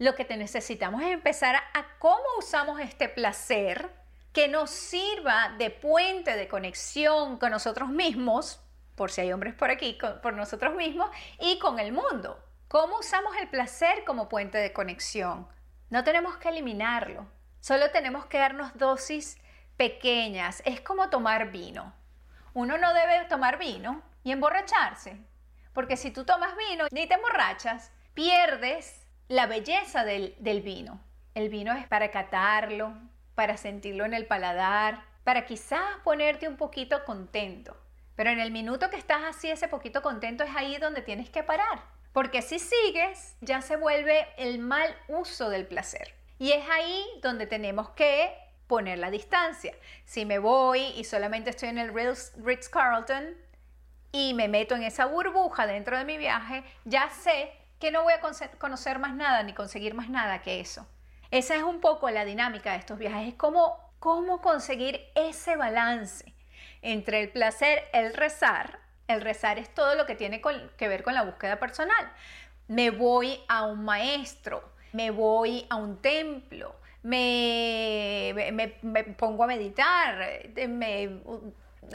[0.02, 3.88] lo que necesitamos es empezar a cómo usamos este placer
[4.32, 8.60] que nos sirva de puente de conexión con nosotros mismos,
[8.96, 12.42] por si hay hombres por aquí, por nosotros mismos, y con el mundo.
[12.66, 15.46] ¿Cómo usamos el placer como puente de conexión?
[15.88, 19.38] No tenemos que eliminarlo, solo tenemos que darnos dosis
[19.76, 20.62] pequeñas.
[20.64, 21.94] Es como tomar vino.
[22.54, 25.16] Uno no debe tomar vino y emborracharse,
[25.72, 29.01] porque si tú tomas vino y te emborrachas, pierdes
[29.32, 31.00] la belleza del, del vino.
[31.34, 32.92] El vino es para catarlo,
[33.34, 37.74] para sentirlo en el paladar, para quizás ponerte un poquito contento.
[38.14, 41.42] Pero en el minuto que estás así, ese poquito contento es ahí donde tienes que
[41.42, 41.82] parar.
[42.12, 46.14] Porque si sigues, ya se vuelve el mal uso del placer.
[46.38, 49.74] Y es ahí donde tenemos que poner la distancia.
[50.04, 53.34] Si me voy y solamente estoy en el Ritz Carlton
[54.12, 58.12] y me meto en esa burbuja dentro de mi viaje, ya sé que no voy
[58.12, 58.20] a
[58.60, 60.86] conocer más nada ni conseguir más nada que eso.
[61.32, 66.32] Esa es un poco la dinámica de estos viajes, es como cómo conseguir ese balance
[66.80, 68.78] entre el placer, el rezar.
[69.08, 70.40] El rezar es todo lo que tiene
[70.76, 72.12] que ver con la búsqueda personal.
[72.68, 80.40] Me voy a un maestro, me voy a un templo, me, me, pongo a meditar,
[80.68, 81.20] me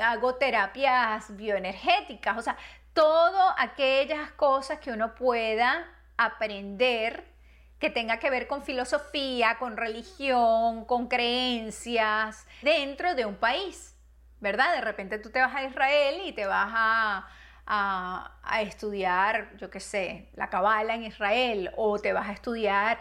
[0.04, 2.58] hago terapias bioenergéticas, o sea,
[2.98, 5.86] todas aquellas cosas que uno pueda
[6.18, 7.26] aprender
[7.78, 13.96] que tenga que ver con filosofía, con religión, con creencias dentro de un país,
[14.40, 14.74] ¿verdad?
[14.74, 16.74] De repente tú te vas a Israel y te vas
[17.68, 18.32] a,
[18.62, 22.98] estudiar, yo qué sé, la Kabbalah en Israel o te vas a estudiar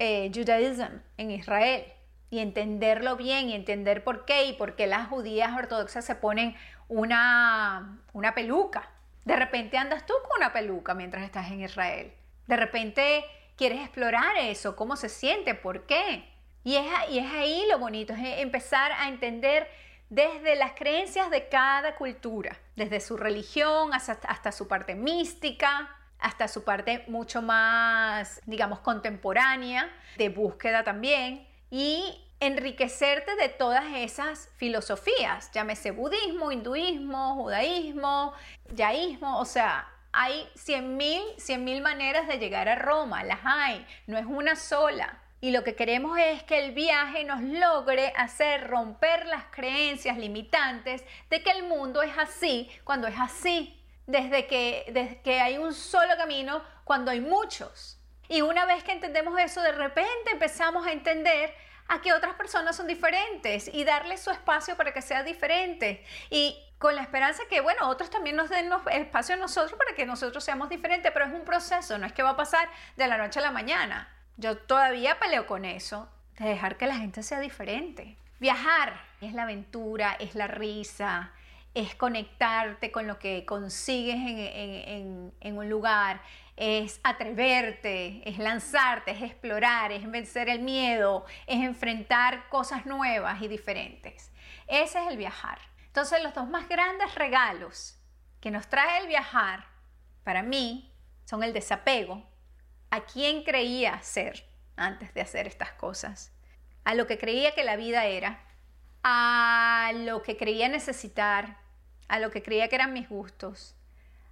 [0.00, 1.84] eh, Judaism en Israel
[2.30, 6.56] y entenderlo bien y entender por qué y por qué las judías ortodoxas se ponen
[6.88, 8.90] una, una peluca.
[9.24, 12.12] De repente andas tú con una peluca mientras estás en Israel.
[12.46, 13.24] De repente
[13.56, 16.28] quieres explorar eso, cómo se siente, por qué.
[16.64, 19.68] Y es, y es ahí lo bonito, es empezar a entender
[20.08, 26.48] desde las creencias de cada cultura, desde su religión hasta, hasta su parte mística, hasta
[26.48, 35.50] su parte mucho más, digamos, contemporánea, de búsqueda también, y enriquecerte de todas esas filosofías,
[35.52, 38.32] llámese budismo, hinduismo, judaísmo,
[38.74, 44.26] yaísmo, o sea, hay 100.000 mil maneras de llegar a Roma, las hay, no es
[44.26, 45.20] una sola.
[45.42, 51.02] Y lo que queremos es que el viaje nos logre hacer romper las creencias limitantes
[51.30, 53.76] de que el mundo es así cuando es así.
[54.06, 57.96] desde que, desde que hay un solo camino cuando hay muchos.
[58.28, 61.54] Y una vez que entendemos eso, de repente empezamos a entender
[61.90, 66.04] a que otras personas son diferentes y darles su espacio para que sea diferente.
[66.30, 70.06] Y con la esperanza que, bueno, otros también nos den espacio a nosotros para que
[70.06, 73.18] nosotros seamos diferentes, pero es un proceso, no es que va a pasar de la
[73.18, 74.08] noche a la mañana.
[74.36, 78.16] Yo todavía peleo con eso, de dejar que la gente sea diferente.
[78.38, 81.32] Viajar es la aventura, es la risa,
[81.74, 86.22] es conectarte con lo que consigues en, en, un lugar,
[86.60, 93.48] es atreverte, es lanzarte, es explorar, es vencer el miedo, es enfrentar cosas nuevas y
[93.48, 94.30] diferentes.
[94.66, 95.58] Ese es el viajar.
[95.86, 97.98] Entonces los dos más grandes regalos
[98.42, 99.64] que nos trae el viajar,
[100.22, 100.92] para mí,
[101.24, 102.28] son el desapego
[102.90, 104.44] a quién creía ser
[104.76, 106.30] antes de hacer estas cosas,
[106.84, 108.44] a lo que creía que la vida era,
[109.02, 111.56] a lo que creía necesitar,
[112.06, 113.79] a lo que creía que eran mis gustos,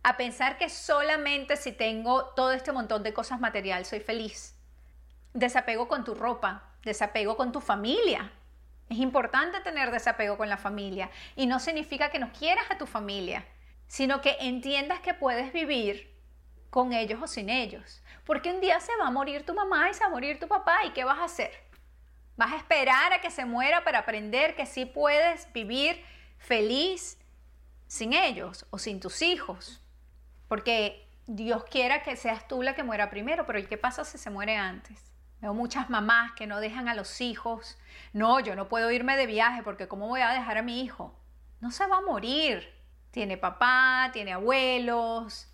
[0.09, 4.57] a pensar que solamente si tengo todo este montón de cosas material soy feliz.
[5.35, 8.33] Desapego con tu ropa, desapego con tu familia.
[8.89, 12.87] Es importante tener desapego con la familia y no significa que no quieras a tu
[12.87, 13.45] familia,
[13.87, 16.11] sino que entiendas que puedes vivir
[16.71, 18.03] con ellos o sin ellos.
[18.25, 20.49] Porque un día se va a morir tu mamá y se va a morir tu
[20.49, 21.53] papá y ¿qué vas a hacer?
[22.37, 26.03] ¿Vas a esperar a que se muera para aprender que sí puedes vivir
[26.39, 27.19] feliz
[27.87, 29.83] sin ellos o sin tus hijos?
[30.49, 34.19] Porque Dios quiera que seas tú la que muera primero, pero ¿y qué pasa si
[34.19, 35.13] se muere antes?
[35.41, 37.79] Veo muchas mamás que no dejan a los hijos.
[38.13, 41.17] No, yo no puedo irme de viaje porque ¿cómo voy a dejar a mi hijo?
[41.61, 42.69] No se va a morir.
[43.11, 45.49] Tiene papá, tiene abuelos,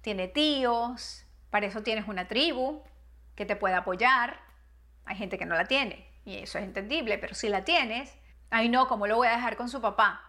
[0.00, 2.82] tiene tíos, para eso tienes una tribu
[3.34, 4.40] que te puede apoyar.
[5.04, 8.16] Hay gente que no la tiene y eso es entendible, pero si la tienes,
[8.50, 10.22] ay no, ¿cómo lo voy a dejar con su papá?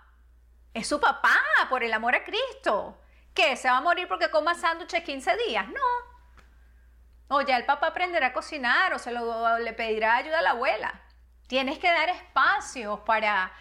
[0.73, 1.35] Es su papá,
[1.69, 2.97] por el amor a Cristo.
[3.37, 3.55] ¿Qué?
[3.55, 5.67] ¿Se va a morir porque coma sándwiches 15 días?
[5.67, 7.27] No.
[7.27, 10.49] O ya el papá aprenderá a cocinar o se lo, le pedirá ayuda a la
[10.49, 11.01] abuela.
[11.45, 13.51] Tienes que dar espacios para,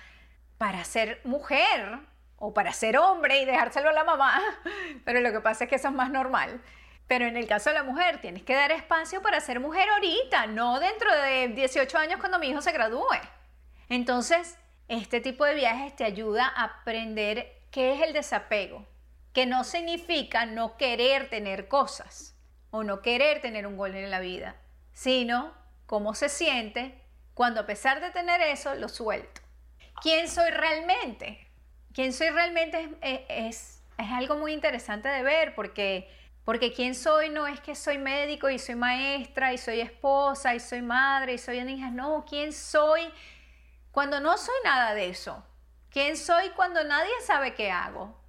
[0.56, 1.98] para ser mujer
[2.36, 4.40] o para ser hombre y dejárselo a la mamá,
[5.04, 6.62] pero lo que pasa es que eso es más normal.
[7.06, 10.46] Pero en el caso de la mujer, tienes que dar espacio para ser mujer ahorita,
[10.46, 13.20] no dentro de 18 años cuando mi hijo se gradúe.
[13.90, 14.56] Entonces,
[14.88, 18.86] este tipo de viajes te ayuda a aprender qué es el desapego,
[19.36, 22.34] que no significa no querer tener cosas
[22.70, 24.56] o no querer tener un gol en la vida,
[24.94, 25.52] sino
[25.84, 26.98] cómo se siente
[27.34, 29.42] cuando a pesar de tener eso, lo suelto.
[30.00, 31.50] ¿Quién soy realmente?
[31.92, 36.10] quién soy realmente es, es, algo muy interesante de ver porque,
[36.46, 40.60] porque quién soy no es que soy médico y soy maestra y soy esposa y
[40.60, 43.02] soy madre y soy hija, no, quién soy
[43.92, 45.44] cuando no soy nada de eso.
[45.90, 48.25] ¿Quién soy cuando nadie sabe qué hago?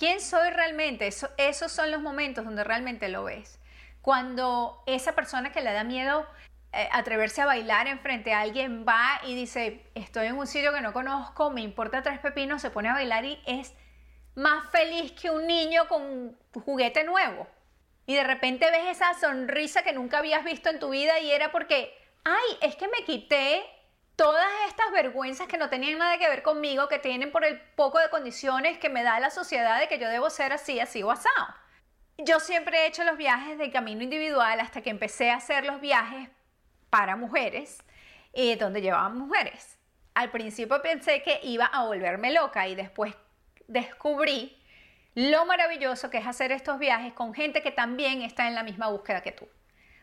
[0.00, 1.10] ¿Quién soy realmente?
[1.36, 3.60] esos son los momentos donde realmente lo ves.
[4.00, 6.26] Cuando esa persona que le da miedo
[6.72, 10.80] eh, atreverse a bailar enfrente a alguien, va y dice, estoy en un sitio que
[10.80, 13.74] no conozco, me importa tres pepinos, se pone a bailar y es
[14.34, 16.34] más feliz que un niño con
[16.64, 17.46] juguete nuevo.
[18.06, 21.52] Y de repente ves esa sonrisa que nunca habías visto en tu vida y era
[21.52, 23.62] porque, ay, es que me quité
[24.16, 27.98] todas estas vergüenzas que no tenían nada que ver conmigo, que tienen por el poco
[27.98, 31.10] de condiciones que me da la sociedad de que yo debo ser así, así o
[31.10, 31.54] asado.
[32.18, 35.80] Yo siempre he hecho los viajes de camino individual hasta que empecé a hacer los
[35.80, 36.28] viajes
[36.90, 37.82] para mujeres,
[38.32, 39.78] y donde llevaban mujeres.
[40.14, 43.14] Al principio pensé que iba a volverme loca y después
[43.68, 44.56] descubrí
[45.14, 48.88] lo maravilloso que es hacer estos viajes con gente que también está en la misma
[48.88, 49.48] búsqueda que tú.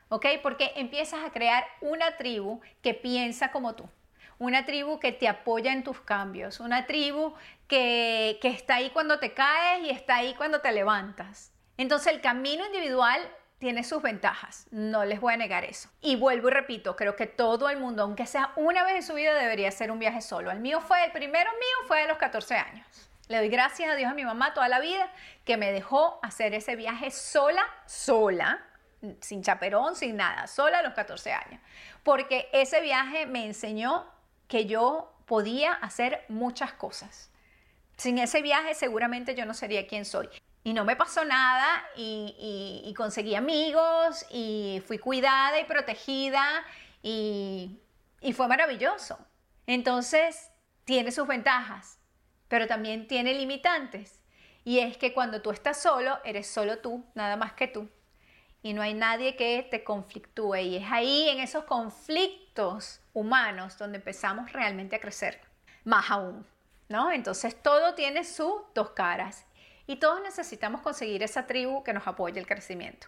[0.10, 0.26] ¿Ok?
[0.42, 3.90] Porque empiezas a crear una tribu que piensa como tú.
[4.40, 6.60] Una tribu que te apoya en tus cambios.
[6.60, 7.34] Una tribu
[7.68, 11.52] que, que está ahí cuando te caes y está ahí cuando te levantas.
[11.78, 13.22] Entonces el camino individual
[13.60, 15.90] tiene sus ventajas, no les voy a negar eso.
[16.02, 19.16] Y vuelvo y repito, creo que todo el mundo, aunque sea una vez en su
[19.16, 20.52] vida, debería hacer un viaje solo.
[20.52, 22.86] El mío fue, el primero mío fue a los 14 años.
[23.28, 25.12] Le doy gracias a Dios a mi mamá toda la vida
[25.44, 28.64] que me dejó hacer ese viaje sola, sola,
[29.22, 31.60] sin chaperón, sin nada, sola a los 14 años.
[32.04, 34.06] Porque ese viaje me enseñó
[34.48, 37.32] que yo podía hacer muchas cosas.
[37.98, 40.30] Sin ese viaje seguramente yo no sería quien soy
[40.68, 46.44] y no me pasó nada y, conseguí amigos y fui cuidada y protegida
[47.02, 47.80] y,
[48.20, 49.18] y fue maravilloso.
[49.66, 50.52] Entonces,
[50.84, 52.00] tiene sus ventajas,
[52.48, 54.20] pero también tiene limitantes.
[54.66, 57.90] Y es que cuando tú estás solo, eres solo tú, nada más que tú.
[58.62, 60.58] Y no hay nadie que te conflictúe.
[60.58, 65.42] Y es ahí, en esos conflictos humanos, donde empezamos realmente a crecer.
[65.84, 66.46] Más aún,
[66.88, 67.12] ¿no?
[67.12, 69.46] Entonces todo tiene sus dos caras.
[69.88, 73.08] Y todos necesitamos conseguir esa tribu que nos apoye el crecimiento,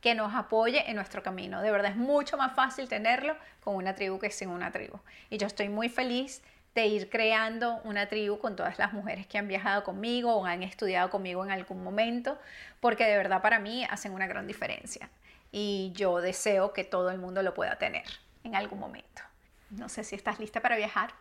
[0.00, 1.60] que nos apoye en nuestro camino.
[1.60, 4.98] De verdad es mucho más fácil tenerlo con una tribu que sin una tribu.
[5.28, 6.42] Y yo estoy muy feliz
[6.74, 10.62] de ir creando una tribu con todas las mujeres que han viajado conmigo o han
[10.62, 12.38] estudiado conmigo en algún momento,
[12.78, 15.10] porque de verdad para mí hacen una gran diferencia.
[15.52, 18.04] Y yo deseo que todo el mundo lo pueda tener
[18.44, 19.29] en algún momento.
[19.70, 21.12] No sé si estás lista para viajar.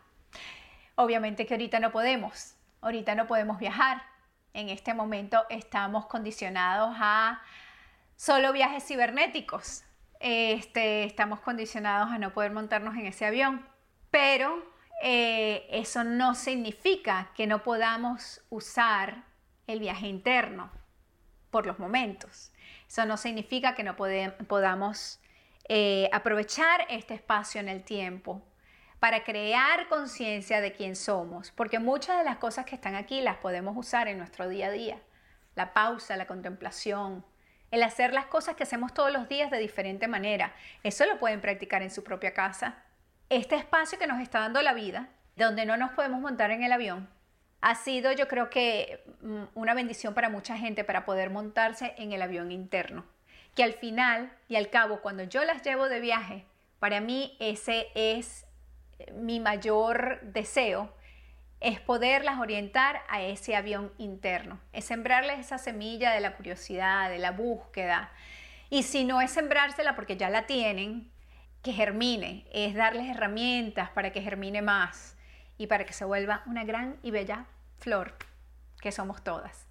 [0.95, 4.01] Obviamente que ahorita no podemos, ahorita no podemos viajar.
[4.53, 7.41] En este momento estamos condicionados a
[8.15, 9.83] solo viajes cibernéticos.
[10.19, 13.65] Este, estamos condicionados a no poder montarnos en ese avión.
[14.11, 14.65] Pero
[15.01, 19.23] eh, eso no significa que no podamos usar
[19.67, 20.71] el viaje interno
[21.51, 22.51] por los momentos.
[22.87, 25.19] Eso no significa que no podamos
[25.70, 28.41] eh, aprovechar este espacio en el tiempo
[28.99, 33.38] para crear conciencia de quién somos, porque muchas de las cosas que están aquí las
[33.38, 34.99] podemos usar en nuestro día a día.
[35.55, 37.26] La pausa, la contemplación,
[37.72, 40.53] el hacer las cosas que hacemos todos los días de diferente manera.
[40.84, 42.84] Eso lo pueden practicar en su propia casa
[43.30, 46.72] este espacio que nos está dando la vida, donde no nos podemos montar en el
[46.72, 47.07] avión,
[47.61, 52.11] ha sido yo creo que mm, una bendición para mucha gente para poder montarse en
[52.11, 53.05] el avión interno.
[53.60, 56.45] Que al final y al cabo, cuando yo las llevo de viaje,
[56.80, 58.45] para mí ese es
[58.99, 60.95] eh, mi mayor deseo,
[61.60, 67.20] es poderlas orientar a ese avión interno, es sembrarles esa semilla de la curiosidad, de
[67.20, 68.14] la búsqueda.
[68.70, 71.12] Y si no es sembrársela porque ya la tienen,
[71.62, 75.18] que germine, es darles herramientas para que germine más
[75.57, 77.45] y para que se vuelva una gran y bella
[77.78, 78.16] flor
[78.80, 79.68] que somos todas.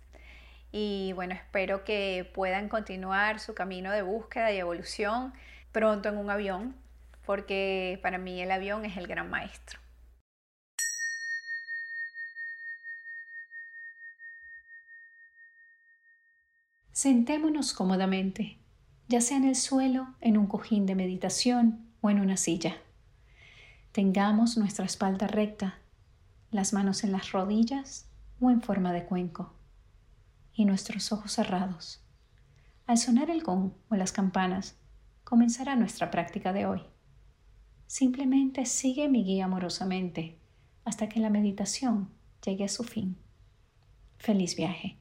[0.71, 5.33] Y bueno, espero que puedan continuar su camino de búsqueda y evolución
[5.73, 6.77] pronto en un avión,
[7.25, 9.81] porque para mí el avión es el gran maestro.
[16.93, 18.59] Sentémonos cómodamente
[19.09, 22.77] ya sea en el suelo, en un cojín de meditación o en una silla.
[23.93, 25.79] Tengamos nuestra espalda recta,
[26.51, 28.07] las manos en las rodillas
[28.39, 29.55] o en forma de cuenco,
[30.59, 32.05] y nuestros ojos cerrados.
[32.85, 34.77] Al sonar el gong o las campanas,
[35.23, 36.83] comenzará nuestra práctica de hoy.
[37.87, 40.41] Simplemente sigue mi guía amorosamente
[40.85, 42.11] hasta que la meditación
[42.45, 43.17] llegue a su fin.
[44.17, 44.99] Feliz viaje.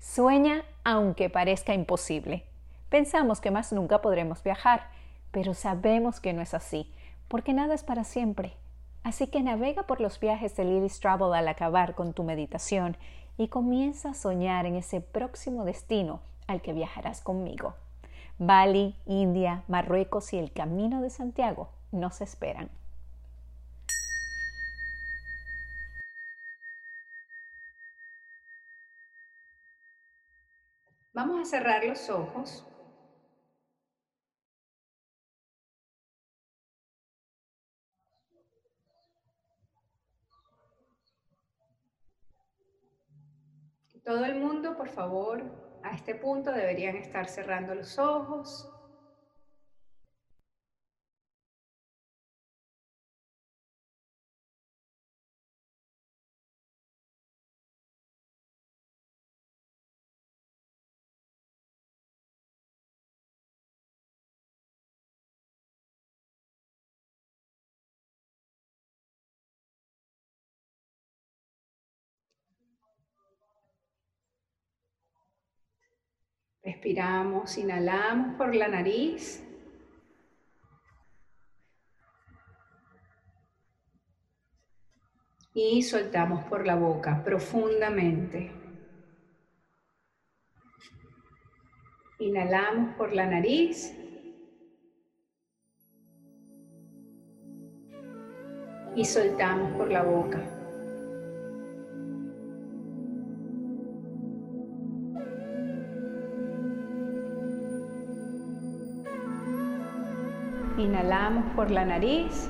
[0.00, 2.44] Sueña aunque parezca imposible.
[2.88, 4.90] Pensamos que más nunca podremos viajar,
[5.30, 6.92] pero sabemos que no es así,
[7.28, 8.56] porque nada es para siempre.
[9.04, 12.96] Así que navega por los viajes de Lily's Travel al acabar con tu meditación
[13.36, 17.74] y comienza a soñar en ese próximo destino al que viajarás conmigo.
[18.38, 22.70] Bali, India, Marruecos y el Camino de Santiago nos esperan.
[31.14, 32.66] Vamos a cerrar los ojos
[44.04, 45.42] Todo el mundo, por favor,
[45.82, 48.70] a este punto deberían estar cerrando los ojos.
[76.64, 79.46] Respiramos, inhalamos por la nariz.
[85.52, 88.50] Y soltamos por la boca profundamente.
[92.18, 93.94] Inhalamos por la nariz.
[98.96, 100.53] Y soltamos por la boca.
[111.04, 112.48] Inhalamos por la nariz.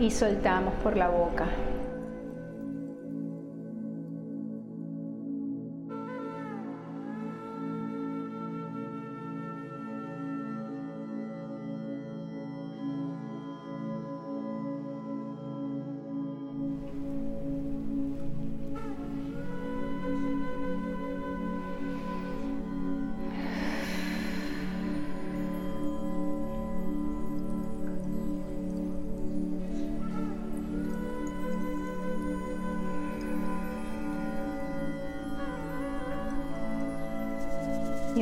[0.00, 1.46] Y soltamos por la boca.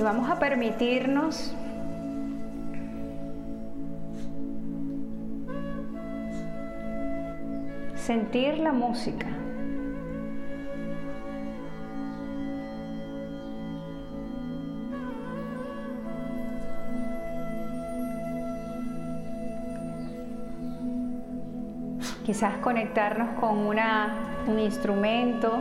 [0.06, 1.52] Vamos a permitirnos
[7.96, 9.26] sentir la música.
[22.24, 24.14] Quizás conectarnos con una,
[24.46, 25.58] un instrumento,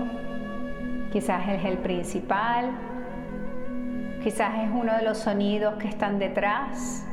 [1.11, 2.94] quizás es el principal,
[4.25, 7.04] quizás es uno de los sonidos que están detrás.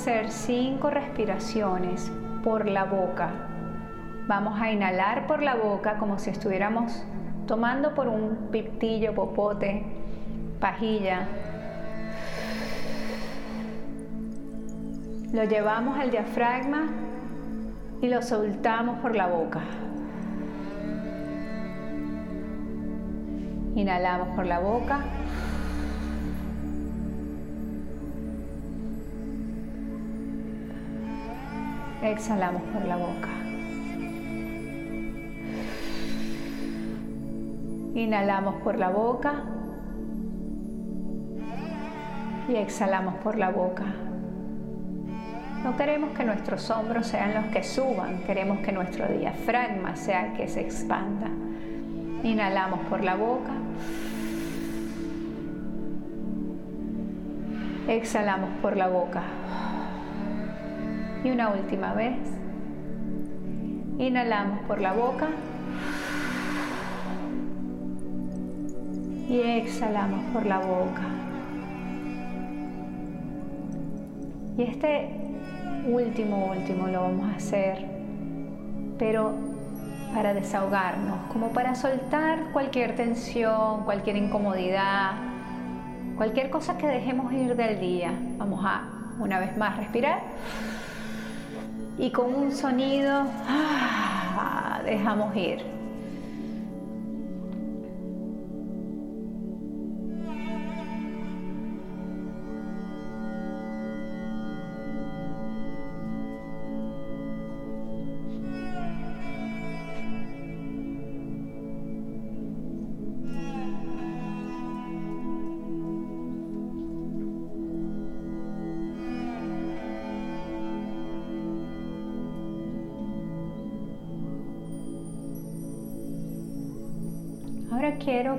[0.00, 2.10] Hacer cinco respiraciones
[2.42, 3.32] por la boca.
[4.26, 7.04] Vamos a inhalar por la boca como si estuviéramos
[7.46, 9.84] tomando por un piptillo, popote,
[10.58, 11.28] pajilla.
[15.34, 16.88] Lo llevamos al diafragma
[18.00, 19.60] y lo soltamos por la boca.
[23.74, 25.00] Inhalamos por la boca.
[32.10, 33.28] Exhalamos por la boca.
[37.94, 39.44] Inhalamos por la boca
[42.48, 43.84] y exhalamos por la boca.
[45.62, 50.32] No queremos que nuestros hombros sean los que suban, queremos que nuestro diafragma sea el
[50.32, 51.28] que se expanda.
[52.24, 53.52] Inhalamos por la boca.
[57.86, 59.22] Exhalamos por la boca.
[61.22, 62.16] Y una última vez.
[63.98, 65.28] Inhalamos por la boca.
[69.28, 71.02] Y exhalamos por la boca.
[74.56, 75.08] Y este
[75.86, 77.86] último, último lo vamos a hacer,
[78.98, 79.32] pero
[80.14, 85.12] para desahogarnos, como para soltar cualquier tensión, cualquier incomodidad,
[86.16, 88.12] cualquier cosa que dejemos ir del día.
[88.36, 88.88] Vamos a
[89.20, 90.18] una vez más respirar
[92.00, 95.79] y con un sonido ah, dejamos ir.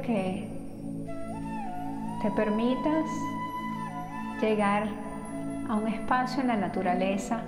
[0.02, 0.47] Que
[2.22, 3.06] te permitas
[4.41, 4.88] llegar
[5.70, 7.41] a un espacio en la naturaleza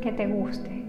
[0.00, 0.82] que te guste.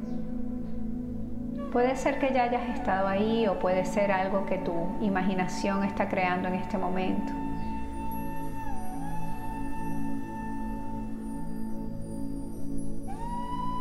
[1.71, 6.07] Puede ser que ya hayas estado ahí o puede ser algo que tu imaginación está
[6.09, 7.31] creando en este momento.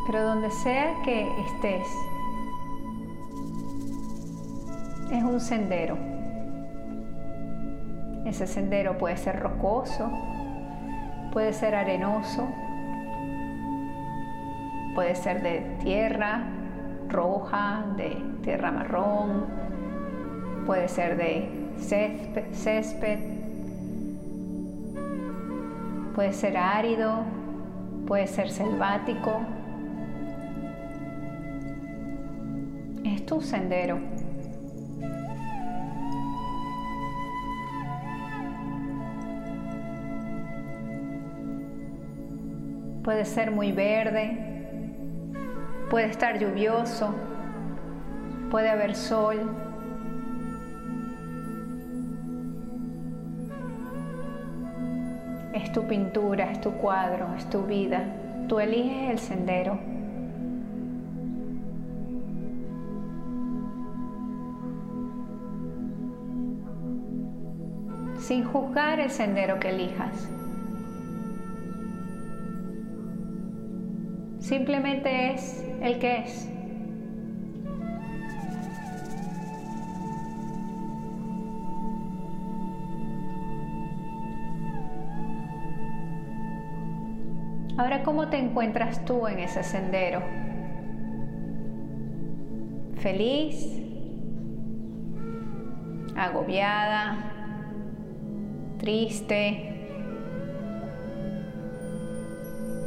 [0.07, 1.87] Pero donde sea que estés,
[5.33, 5.97] un sendero.
[8.25, 10.09] Ese sendero puede ser rocoso,
[11.31, 12.47] puede ser arenoso,
[14.95, 16.43] puede ser de tierra
[17.09, 19.45] roja, de tierra marrón,
[20.65, 23.19] puede ser de césped,
[26.15, 27.23] puede ser árido,
[28.07, 29.41] puede ser selvático,
[33.03, 34.22] es tu sendero.
[43.03, 44.37] Puede ser muy verde,
[45.89, 47.13] puede estar lluvioso,
[48.49, 49.37] puede haber sol.
[55.53, 58.05] Es tu pintura, es tu cuadro, es tu vida.
[58.47, 59.93] Tú eliges el sendero.
[68.23, 70.29] sin juzgar el sendero que elijas.
[74.43, 76.49] Simplemente es el que es.
[87.77, 90.21] Ahora, ¿cómo te encuentras tú en ese sendero?
[92.97, 93.81] ¿Feliz?
[96.17, 97.31] ¿Agobiada?
[98.77, 99.87] ¿Triste?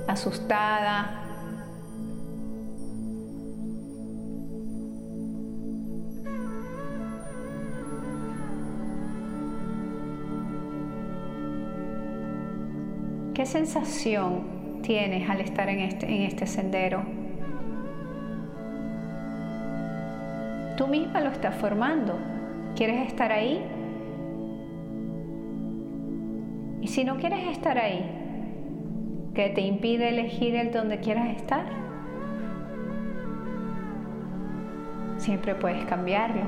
[0.06, 1.25] ¿Asustada?
[13.46, 17.04] ¿Qué sensación tienes al estar en este, en este sendero?
[20.76, 22.18] Tú misma lo estás formando.
[22.74, 23.62] ¿Quieres estar ahí?
[26.80, 28.04] Y si no quieres estar ahí,
[29.32, 31.66] ¿qué te impide elegir el donde quieras estar?
[35.18, 36.42] Siempre puedes cambiarlo.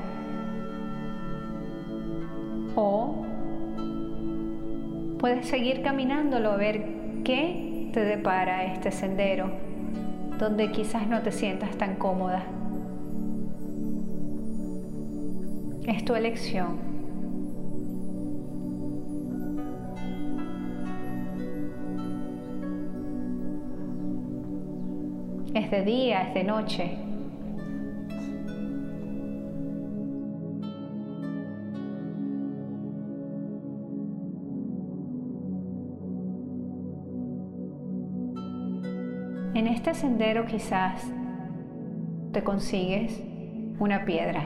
[2.74, 3.27] O
[5.28, 6.86] Puedes seguir caminándolo a ver
[7.22, 9.50] qué te depara este sendero,
[10.38, 12.44] donde quizás no te sientas tan cómoda.
[15.86, 16.78] Es tu elección.
[25.52, 27.07] Es de día, es de noche.
[39.59, 41.02] En este sendero quizás
[42.30, 43.20] te consigues
[43.80, 44.44] una piedra.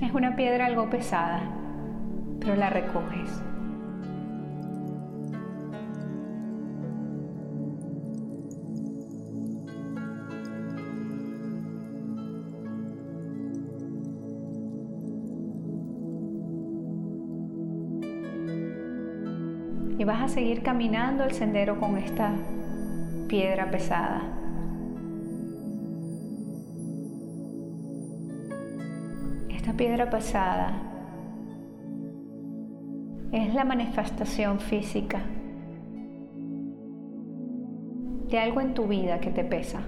[0.00, 1.42] Es una piedra algo pesada,
[2.38, 3.42] pero la recoges.
[20.28, 22.32] Seguir caminando el sendero con esta
[23.28, 24.22] piedra pesada.
[29.48, 30.72] Esta piedra pesada
[33.32, 35.20] es la manifestación física
[38.28, 39.80] de algo en tu vida que te pesa.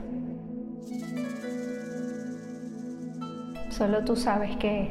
[3.70, 4.89] Solo tú sabes qué es.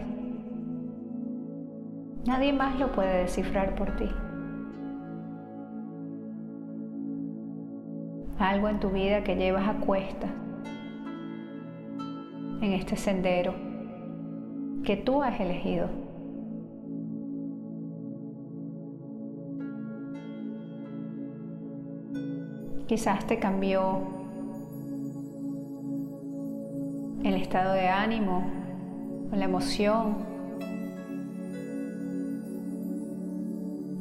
[2.25, 4.09] Nadie más lo puede descifrar por ti.
[8.57, 10.25] Algo en tu vida que llevas a cuesta
[12.59, 13.53] en este sendero
[14.83, 15.87] que tú has elegido.
[22.87, 23.99] Quizás te cambió
[27.23, 28.43] el estado de ánimo
[29.31, 30.17] o la emoción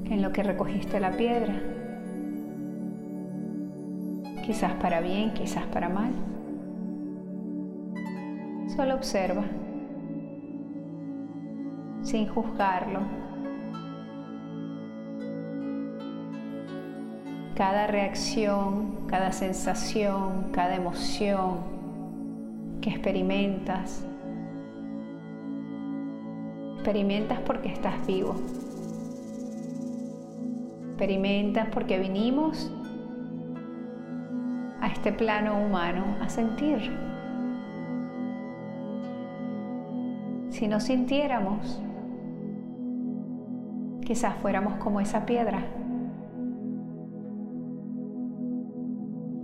[0.06, 1.75] en lo que recogiste la piedra
[4.46, 6.12] quizás para bien, quizás para mal.
[8.76, 9.42] Solo observa,
[12.02, 13.00] sin juzgarlo.
[17.56, 21.58] Cada reacción, cada sensación, cada emoción
[22.80, 24.06] que experimentas,
[26.76, 28.36] experimentas porque estás vivo.
[30.90, 32.70] Experimentas porque vinimos
[34.96, 36.78] este plano humano a sentir.
[40.48, 41.82] Si no sintiéramos,
[44.06, 45.60] quizás fuéramos como esa piedra.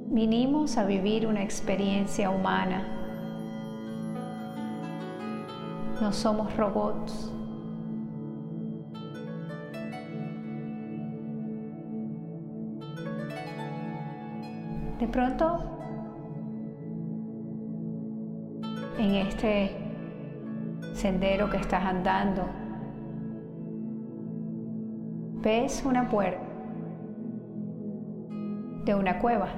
[0.09, 2.83] Vinimos a vivir una experiencia humana.
[6.01, 7.31] No somos robots.
[15.13, 15.59] Pronto,
[18.99, 19.71] en este
[20.95, 22.49] sendero que estás andando,
[25.43, 26.41] ves una puerta
[28.85, 29.49] de una cueva.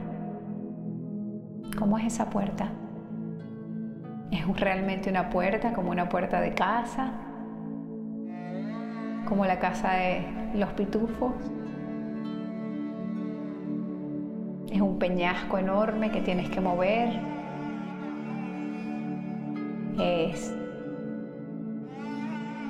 [1.78, 2.70] ¿Cómo es esa puerta?
[4.30, 7.12] ¿Es realmente una puerta como una puerta de casa?
[9.28, 11.32] ¿Como la casa de los pitufos?
[14.85, 17.09] Un peñasco enorme que tienes que mover.
[19.99, 20.55] Es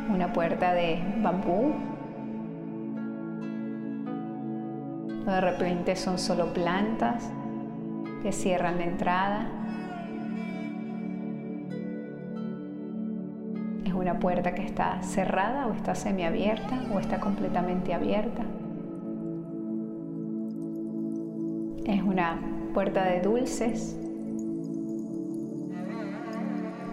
[0.08, 1.74] una puerta de bambú.
[5.26, 7.30] De repente son solo plantas
[8.22, 9.46] que cierran la entrada.
[13.84, 18.42] Es una puerta que está cerrada o está semiabierta o está completamente abierta.
[22.74, 23.96] Puerta de dulces,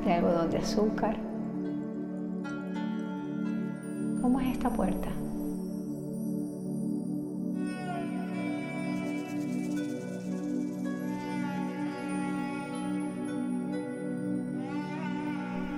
[0.06, 1.18] de algodón de azúcar.
[4.22, 5.10] ¿Cómo es esta puerta?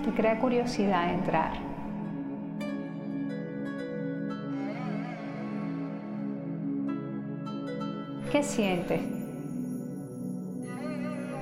[0.04, 1.54] Te crea curiosidad entrar.
[8.30, 9.23] ¿Qué sientes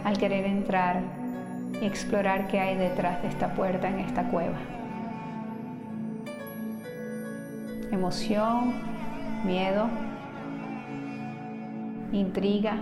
[0.03, 1.01] al querer entrar
[1.81, 4.57] y explorar qué hay detrás de esta puerta en esta cueva?
[7.91, 8.73] Emoción,
[9.45, 9.89] miedo,
[12.11, 12.77] intriga,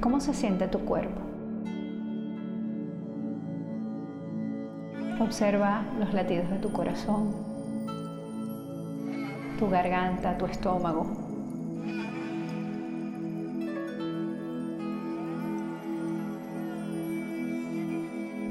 [0.00, 1.20] ¿Cómo se siente tu cuerpo?
[5.20, 7.34] Observa los latidos de tu corazón,
[9.58, 11.19] tu garganta, tu estómago.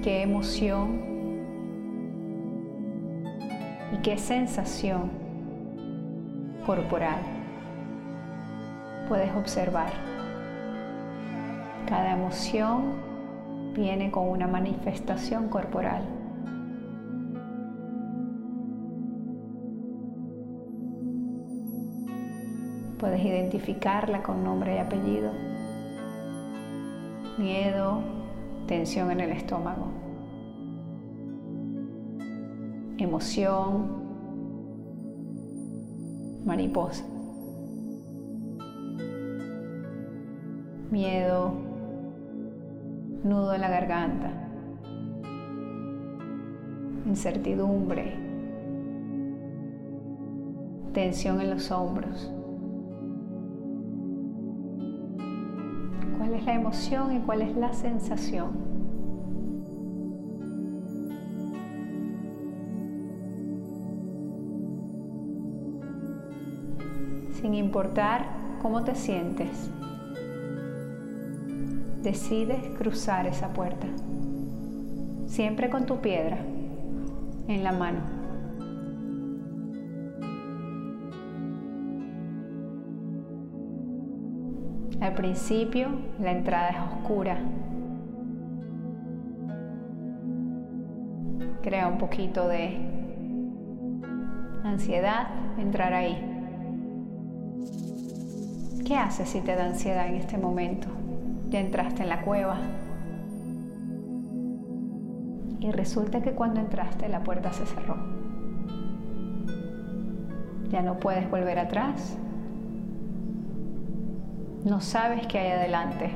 [0.10, 1.02] ¿Qué emoción
[3.94, 5.12] y qué sensación
[6.66, 7.22] corporal
[9.08, 9.92] puedes observar?
[11.88, 12.96] Cada emoción
[13.76, 16.02] viene con una manifestación corporal.
[22.98, 25.32] Puedes identificarla con nombre y apellido.
[27.38, 28.19] Miedo,
[28.70, 29.88] tensión en el estómago.
[33.00, 33.88] Emoción,
[36.46, 37.04] mariposa.
[40.92, 41.52] Miedo,
[43.24, 44.34] nudo en la garganta,
[47.08, 48.14] incertidumbre,
[50.94, 52.32] tensión en los hombros.
[56.50, 58.48] La emoción y cuál es la sensación?
[67.40, 68.26] Sin importar
[68.64, 69.70] cómo te sientes,
[72.02, 73.86] decides cruzar esa puerta,
[75.28, 76.40] siempre con tu piedra
[77.48, 78.19] en la mano.
[85.20, 85.90] Principio
[86.22, 87.38] la entrada es oscura.
[91.62, 92.78] Crea un poquito de
[94.64, 96.18] ansiedad entrar ahí.
[98.88, 100.88] ¿Qué haces si te da ansiedad en este momento?
[101.50, 102.58] ya entraste en la cueva.
[105.60, 107.98] Y resulta que cuando entraste la puerta se cerró.
[110.70, 112.18] Ya no puedes volver atrás.
[114.66, 116.12] No sabes qué hay adelante.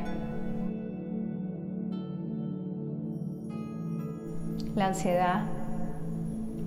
[4.76, 5.44] La ansiedad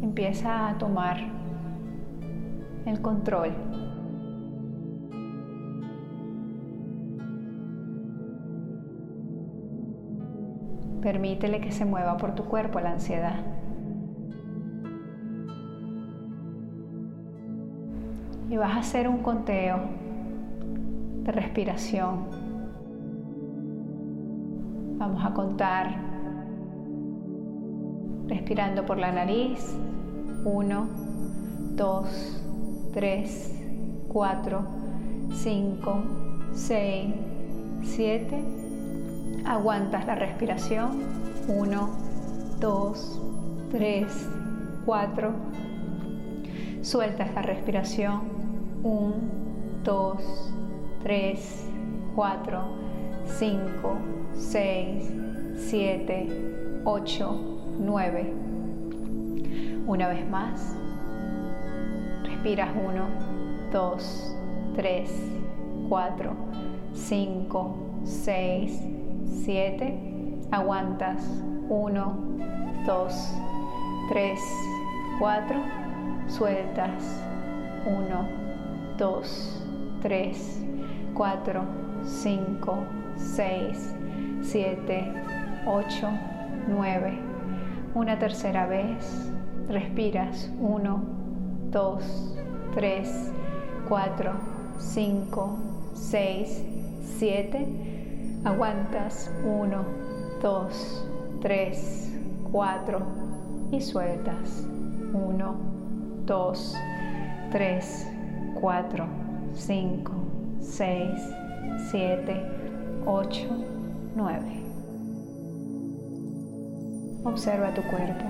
[0.03, 1.19] empieza a tomar
[2.87, 3.53] el control
[11.07, 13.37] Permítele que se mueva por tu cuerpo la ansiedad.
[18.51, 19.79] Y vas a hacer un conteo
[21.27, 22.27] de respiración.
[24.97, 26.01] Vamos a contar
[28.29, 29.77] respirando por la nariz.
[30.45, 30.89] 1,
[31.75, 32.43] 2,
[32.95, 33.63] 3,
[34.09, 34.63] 4,
[35.33, 36.03] 5,
[36.55, 37.15] 6,
[37.83, 38.67] 7
[39.47, 41.05] Aguantas la respiración.
[41.47, 41.89] 1,
[42.59, 43.21] 2,
[43.71, 44.29] 3,
[44.85, 45.33] 4.
[46.83, 48.23] Sueltas la respiración.
[48.83, 49.15] 1,
[49.85, 50.56] 2,
[51.07, 51.39] 3,
[52.17, 52.65] 4,
[53.39, 53.99] 5,
[54.35, 55.13] 6,
[55.55, 57.41] 7, 8,
[57.79, 58.35] 9.
[59.87, 60.75] Una vez más.
[62.25, 63.07] Respiras 1,
[63.71, 64.37] 2,
[64.75, 65.11] 3,
[65.89, 66.37] 4,
[66.93, 68.83] 5, 6,
[69.45, 69.99] 7,
[70.51, 71.23] aguantas
[71.69, 72.17] 1,
[72.85, 73.33] 2,
[74.09, 74.41] 3,
[75.21, 75.57] 4,
[76.27, 77.23] sueltas
[77.87, 78.29] 1,
[78.99, 79.63] 2,
[80.03, 80.66] 3,
[81.17, 81.65] 4,
[82.05, 82.79] 5,
[83.17, 83.95] 6,
[84.43, 85.13] 7,
[85.67, 86.09] 8,
[86.69, 87.19] 9.
[87.95, 89.31] Una tercera vez,
[89.69, 90.51] respiras.
[90.61, 91.03] 1,
[91.71, 92.39] 2,
[92.75, 93.33] 3,
[93.89, 94.33] 4,
[94.79, 95.59] 5,
[95.95, 96.65] 6,
[97.19, 97.97] 7
[98.47, 99.29] Aguantas.
[99.45, 99.85] 1,
[100.41, 101.05] dos,
[101.43, 102.13] tres,
[102.53, 103.01] cuatro.
[103.73, 104.65] Y sueltas.
[105.13, 105.57] Uno,
[106.25, 106.77] dos,
[107.51, 108.07] tres,
[108.61, 109.07] cuatro,
[109.55, 110.13] cinco,
[110.67, 111.21] seis,
[111.91, 112.43] siete,
[113.07, 113.47] ocho,
[114.15, 114.63] nueve.
[117.25, 118.25] Observa tu cuerpo.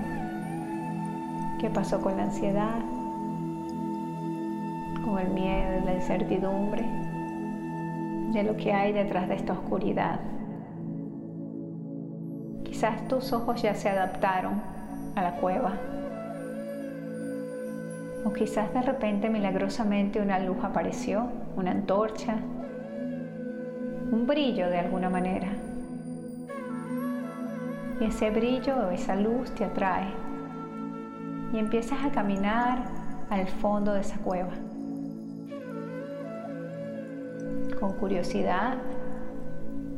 [1.59, 2.79] ¿Qué pasó con la ansiedad?
[5.03, 6.85] Con el miedo, la incertidumbre
[8.33, 10.19] de lo que hay detrás de esta oscuridad.
[12.63, 14.61] Quizás tus ojos ya se adaptaron
[15.15, 15.73] a la cueva.
[18.25, 21.27] O quizás de repente milagrosamente una luz apareció,
[21.57, 22.35] una antorcha,
[24.11, 25.47] un brillo de alguna manera.
[27.99, 30.07] Y ese brillo o esa luz te atrae.
[31.51, 32.85] Y empiezas a caminar
[33.31, 34.53] al fondo de esa cueva.
[37.79, 38.77] Con curiosidad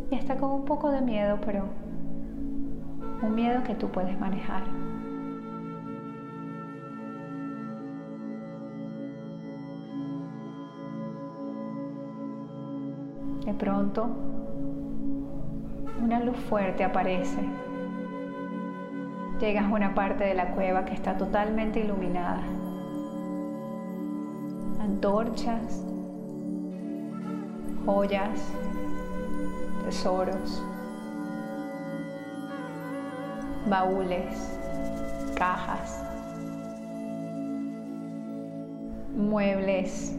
[0.10, 1.66] y hasta con un poco de miedo, pero
[3.22, 4.64] un miedo que tú puedes manejar.
[13.70, 14.10] Pronto,
[16.02, 17.38] una luz fuerte aparece.
[19.40, 22.42] Llegas a una parte de la cueva que está totalmente iluminada.
[24.82, 25.86] Antorchas,
[27.86, 28.42] joyas,
[29.86, 30.64] tesoros
[33.68, 34.60] baúles,
[35.38, 36.04] cajas,
[39.16, 40.16] muebles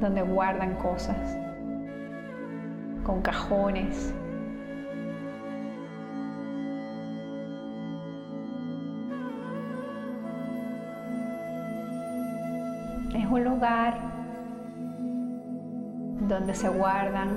[0.00, 1.43] donde guardan cosas,
[3.04, 4.14] con cajones.
[13.14, 13.94] Es un lugar
[16.28, 17.28] donde se guardan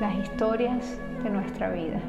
[0.00, 2.00] las historias de nuestra vida.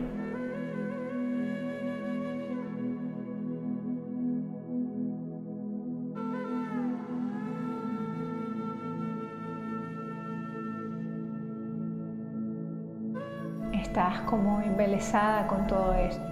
[14.00, 16.24] Estás como embelesada con todo esto.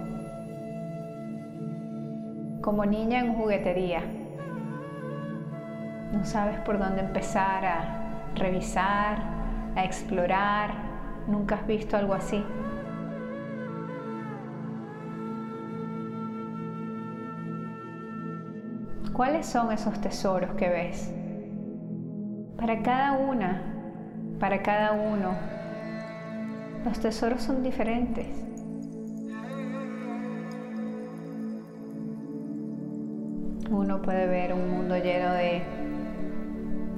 [2.62, 4.00] Como niña en juguetería.
[6.10, 9.18] No sabes por dónde empezar a revisar,
[9.76, 10.70] a explorar.
[11.26, 12.42] Nunca has visto algo así.
[19.12, 21.14] ¿Cuáles son esos tesoros que ves?
[22.56, 23.60] Para cada una,
[24.40, 25.57] para cada uno,
[26.84, 28.26] los tesoros son diferentes.
[33.70, 35.62] Uno puede ver un mundo lleno de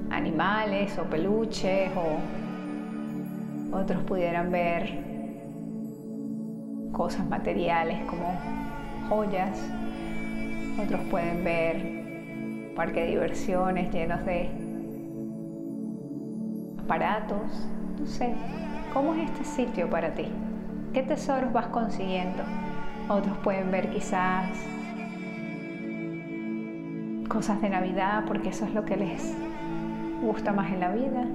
[0.09, 5.11] animales o peluches o otros pudieran ver
[6.91, 8.37] cosas materiales como
[9.09, 9.59] joyas,
[10.81, 14.49] otros pueden ver parque de diversiones llenos de
[16.83, 17.67] aparatos.
[17.99, 18.33] No sé,
[18.93, 20.27] ¿cómo es este sitio para ti?
[20.93, 22.43] ¿Qué tesoros vas consiguiendo?
[23.09, 24.49] Otros pueden ver quizás
[27.27, 29.35] cosas de Navidad porque eso es lo que les
[30.21, 31.25] gusta más en la vida.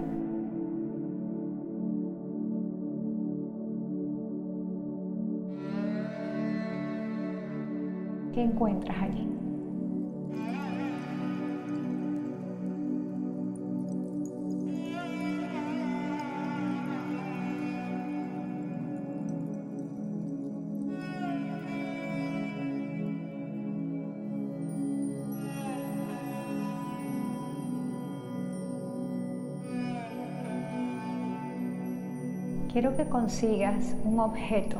[8.34, 9.25] ¿Qué encuentras allí?
[33.16, 34.76] Consigas un objeto.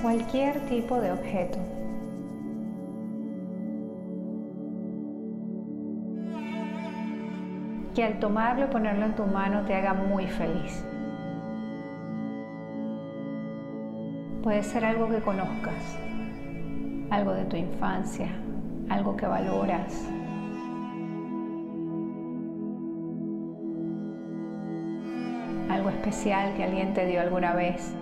[0.00, 1.58] Cualquier tipo de objeto.
[7.96, 10.84] Que al tomarlo y ponerlo en tu mano te haga muy feliz.
[14.44, 15.98] Puede ser algo que conozcas,
[17.10, 18.28] algo de tu infancia,
[18.88, 20.08] algo que valoras,
[26.06, 27.92] especial que alguien te dio alguna vez.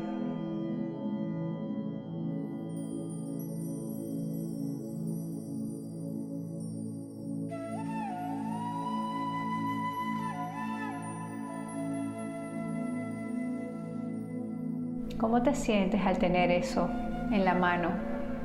[15.19, 16.91] ¿Cómo te sientes al tener eso
[17.33, 17.89] en la mano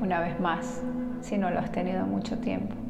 [0.02, 0.82] una vez más,
[1.20, 2.89] si no lo has tenido mucho tiempo?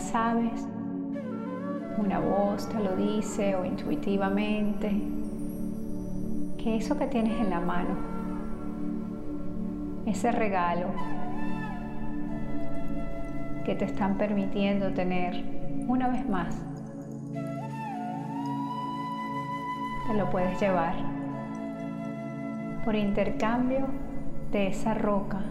[0.00, 0.66] Sabes,
[1.98, 4.90] una voz te lo dice o intuitivamente,
[6.58, 7.94] que eso que tienes en la mano,
[10.06, 10.88] ese regalo
[13.64, 15.44] que te están permitiendo tener
[15.88, 16.56] una vez más,
[20.06, 20.94] te lo puedes llevar
[22.84, 23.86] por intercambio
[24.52, 25.42] de esa roca,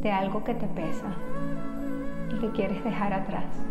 [0.00, 1.14] de algo que te pesa
[2.30, 3.69] y que quieres dejar atrás.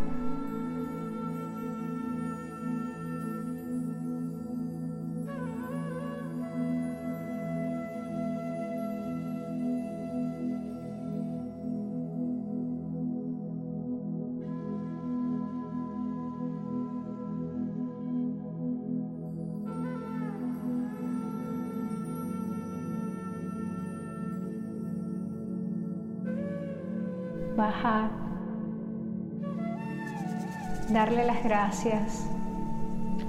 [31.10, 32.30] Darle las gracias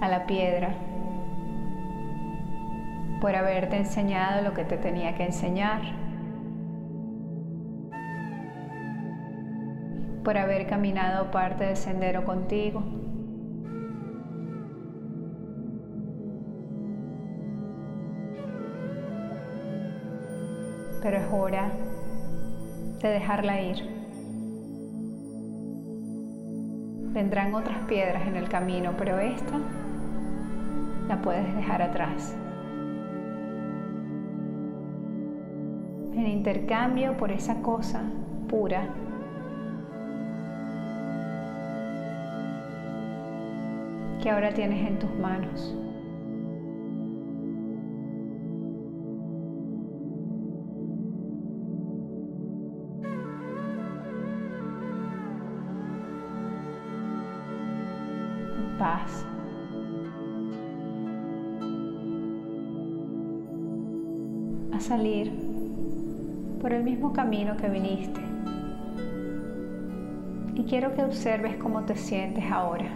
[0.01, 0.75] a la piedra
[3.19, 5.81] por haberte enseñado lo que te tenía que enseñar,
[10.23, 12.83] por haber caminado parte del sendero contigo.
[21.01, 21.71] Pero es hora
[23.01, 24.00] de dejarla ir.
[27.21, 29.53] Vendrán otras piedras en el camino, pero esta
[31.07, 32.35] la puedes dejar atrás.
[36.15, 38.01] En intercambio por esa cosa
[38.49, 38.87] pura
[44.23, 45.75] que ahora tienes en tus manos.
[66.81, 68.19] El mismo camino que viniste.
[70.55, 72.89] Y quiero que observes cómo te sientes ahora.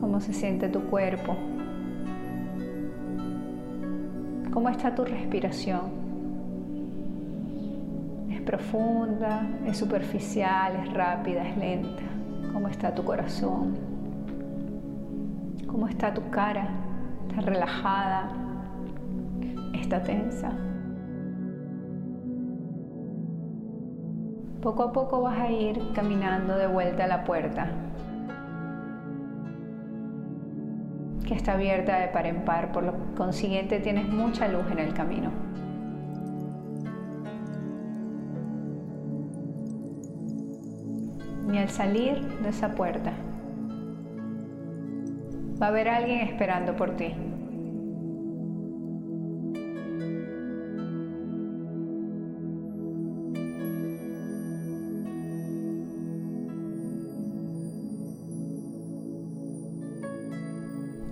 [0.00, 1.36] Cómo se siente tu cuerpo.
[4.52, 6.08] Cómo está tu respiración
[8.48, 12.02] profunda, es superficial, es rápida, es lenta.
[12.50, 13.76] ¿Cómo está tu corazón?
[15.66, 16.66] ¿Cómo está tu cara?
[17.28, 18.47] ¿Está relajada?
[19.88, 20.52] ¿Está tensa?
[24.60, 27.70] Poco a poco vas a ir caminando de vuelta a la puerta,
[31.26, 34.92] que está abierta de par en par, por lo consiguiente tienes mucha luz en el
[34.92, 35.30] camino.
[41.46, 43.14] ni al salir de esa puerta.
[45.62, 47.14] Va a haber alguien esperando por ti.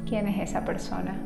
[0.09, 1.21] ¿Quién es esa persona?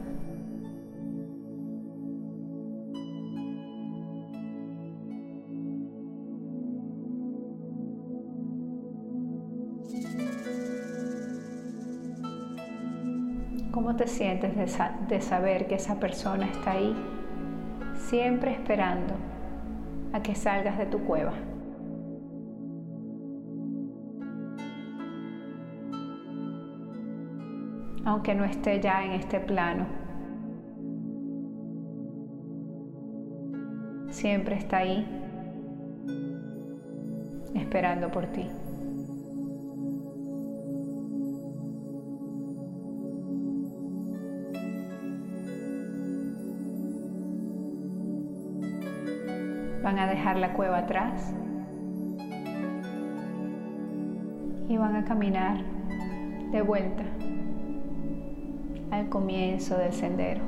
[13.70, 16.96] ¿Cómo te sientes de, saber que esa persona está ahí,
[18.08, 19.14] siempre esperando
[20.14, 21.49] a que salgas de tu cueva?
[28.10, 29.86] Aunque no esté ya en este plano,
[34.10, 35.06] siempre está ahí,
[37.54, 38.48] esperando por ti.
[49.84, 51.32] Van a dejar la cueva atrás
[54.68, 55.62] y van a caminar
[56.50, 57.09] de vuelta
[58.90, 60.42] al comienzo del sendero.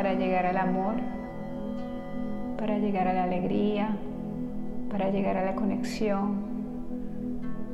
[0.00, 0.94] para llegar al amor,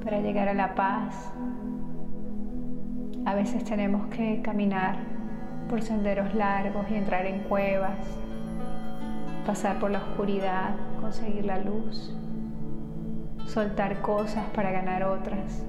[0.04, 1.32] para llegar a la paz,
[3.24, 4.98] A veces tenemos que caminar
[5.68, 7.98] por senderos largos y entrar en cuevas,
[9.44, 12.14] pasar por la oscuridad, conseguir la luz,
[13.46, 15.64] soltar cosas para ganar otras.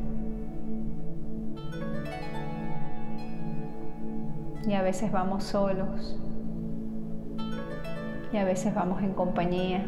[4.68, 6.20] Y a veces vamos solos
[8.32, 9.84] y a veces vamos en compañía.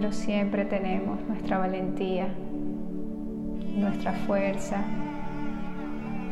[0.00, 2.26] Pero siempre tenemos nuestra valentía,
[3.76, 4.82] nuestra fuerza,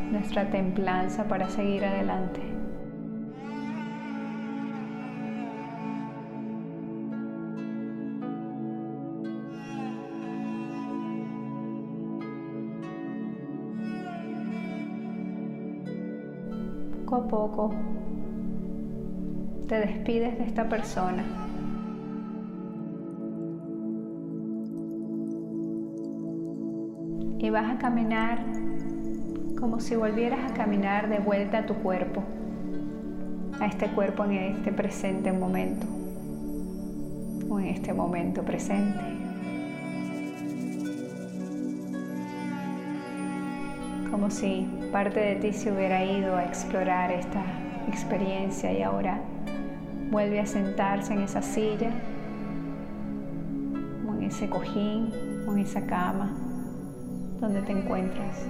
[0.09, 2.41] nuestra templanza para seguir adelante.
[17.05, 17.73] Poco a poco
[19.67, 21.48] te despides de esta persona
[27.61, 28.39] vas a caminar
[29.59, 32.23] como si volvieras a caminar de vuelta a tu cuerpo,
[33.59, 35.85] a este cuerpo en este presente momento
[37.49, 39.01] o en este momento presente.
[44.09, 47.43] Como si parte de ti se hubiera ido a explorar esta
[47.89, 49.19] experiencia y ahora
[50.09, 51.91] vuelve a sentarse en esa silla
[54.07, 55.11] o en ese cojín
[55.45, 56.48] o en esa cama
[57.39, 58.45] donde te encuentras.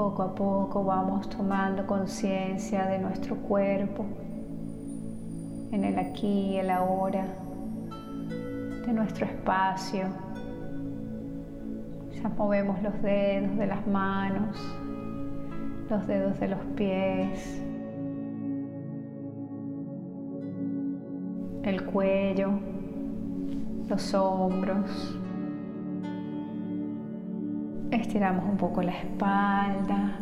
[0.00, 4.06] Poco a poco vamos tomando conciencia de nuestro cuerpo,
[5.72, 7.26] en el aquí y el ahora,
[8.86, 10.06] de nuestro espacio.
[12.14, 14.56] Ya movemos los dedos de las manos,
[15.90, 17.62] los dedos de los pies,
[21.62, 22.52] el cuello,
[23.86, 25.19] los hombros.
[28.10, 30.18] Estiramos un poco la espalda.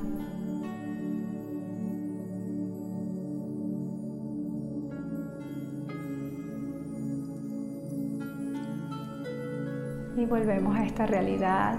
[10.19, 11.79] Y volvemos a esta realidad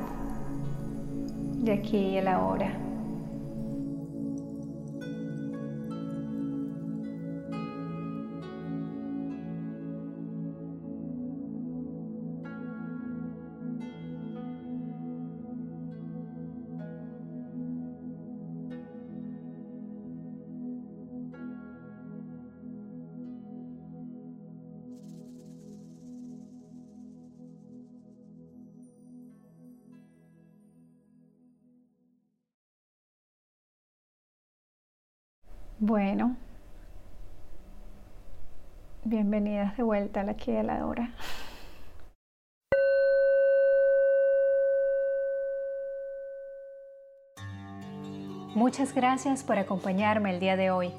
[1.60, 2.79] de aquí y el ahora.
[35.90, 36.36] Bueno,
[39.04, 41.16] bienvenidas de vuelta a la aquí.
[48.54, 50.92] Muchas gracias por acompañarme el día de hoy.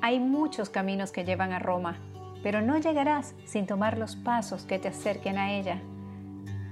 [0.00, 1.98] Hay muchos caminos que llevan a Roma,
[2.42, 5.82] pero no llegarás sin tomar los pasos que te acerquen a ella.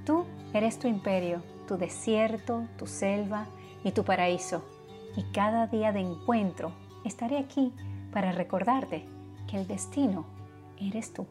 [0.06, 0.24] Tú
[0.54, 3.44] eres tu imperio, tu desierto, tu selva
[3.84, 4.64] y tu paraíso.
[5.14, 6.72] Y cada día de encuentro
[7.06, 7.72] estaré aquí
[8.12, 9.04] para recordarte
[9.48, 10.26] que el destino
[10.78, 11.26] eres tú.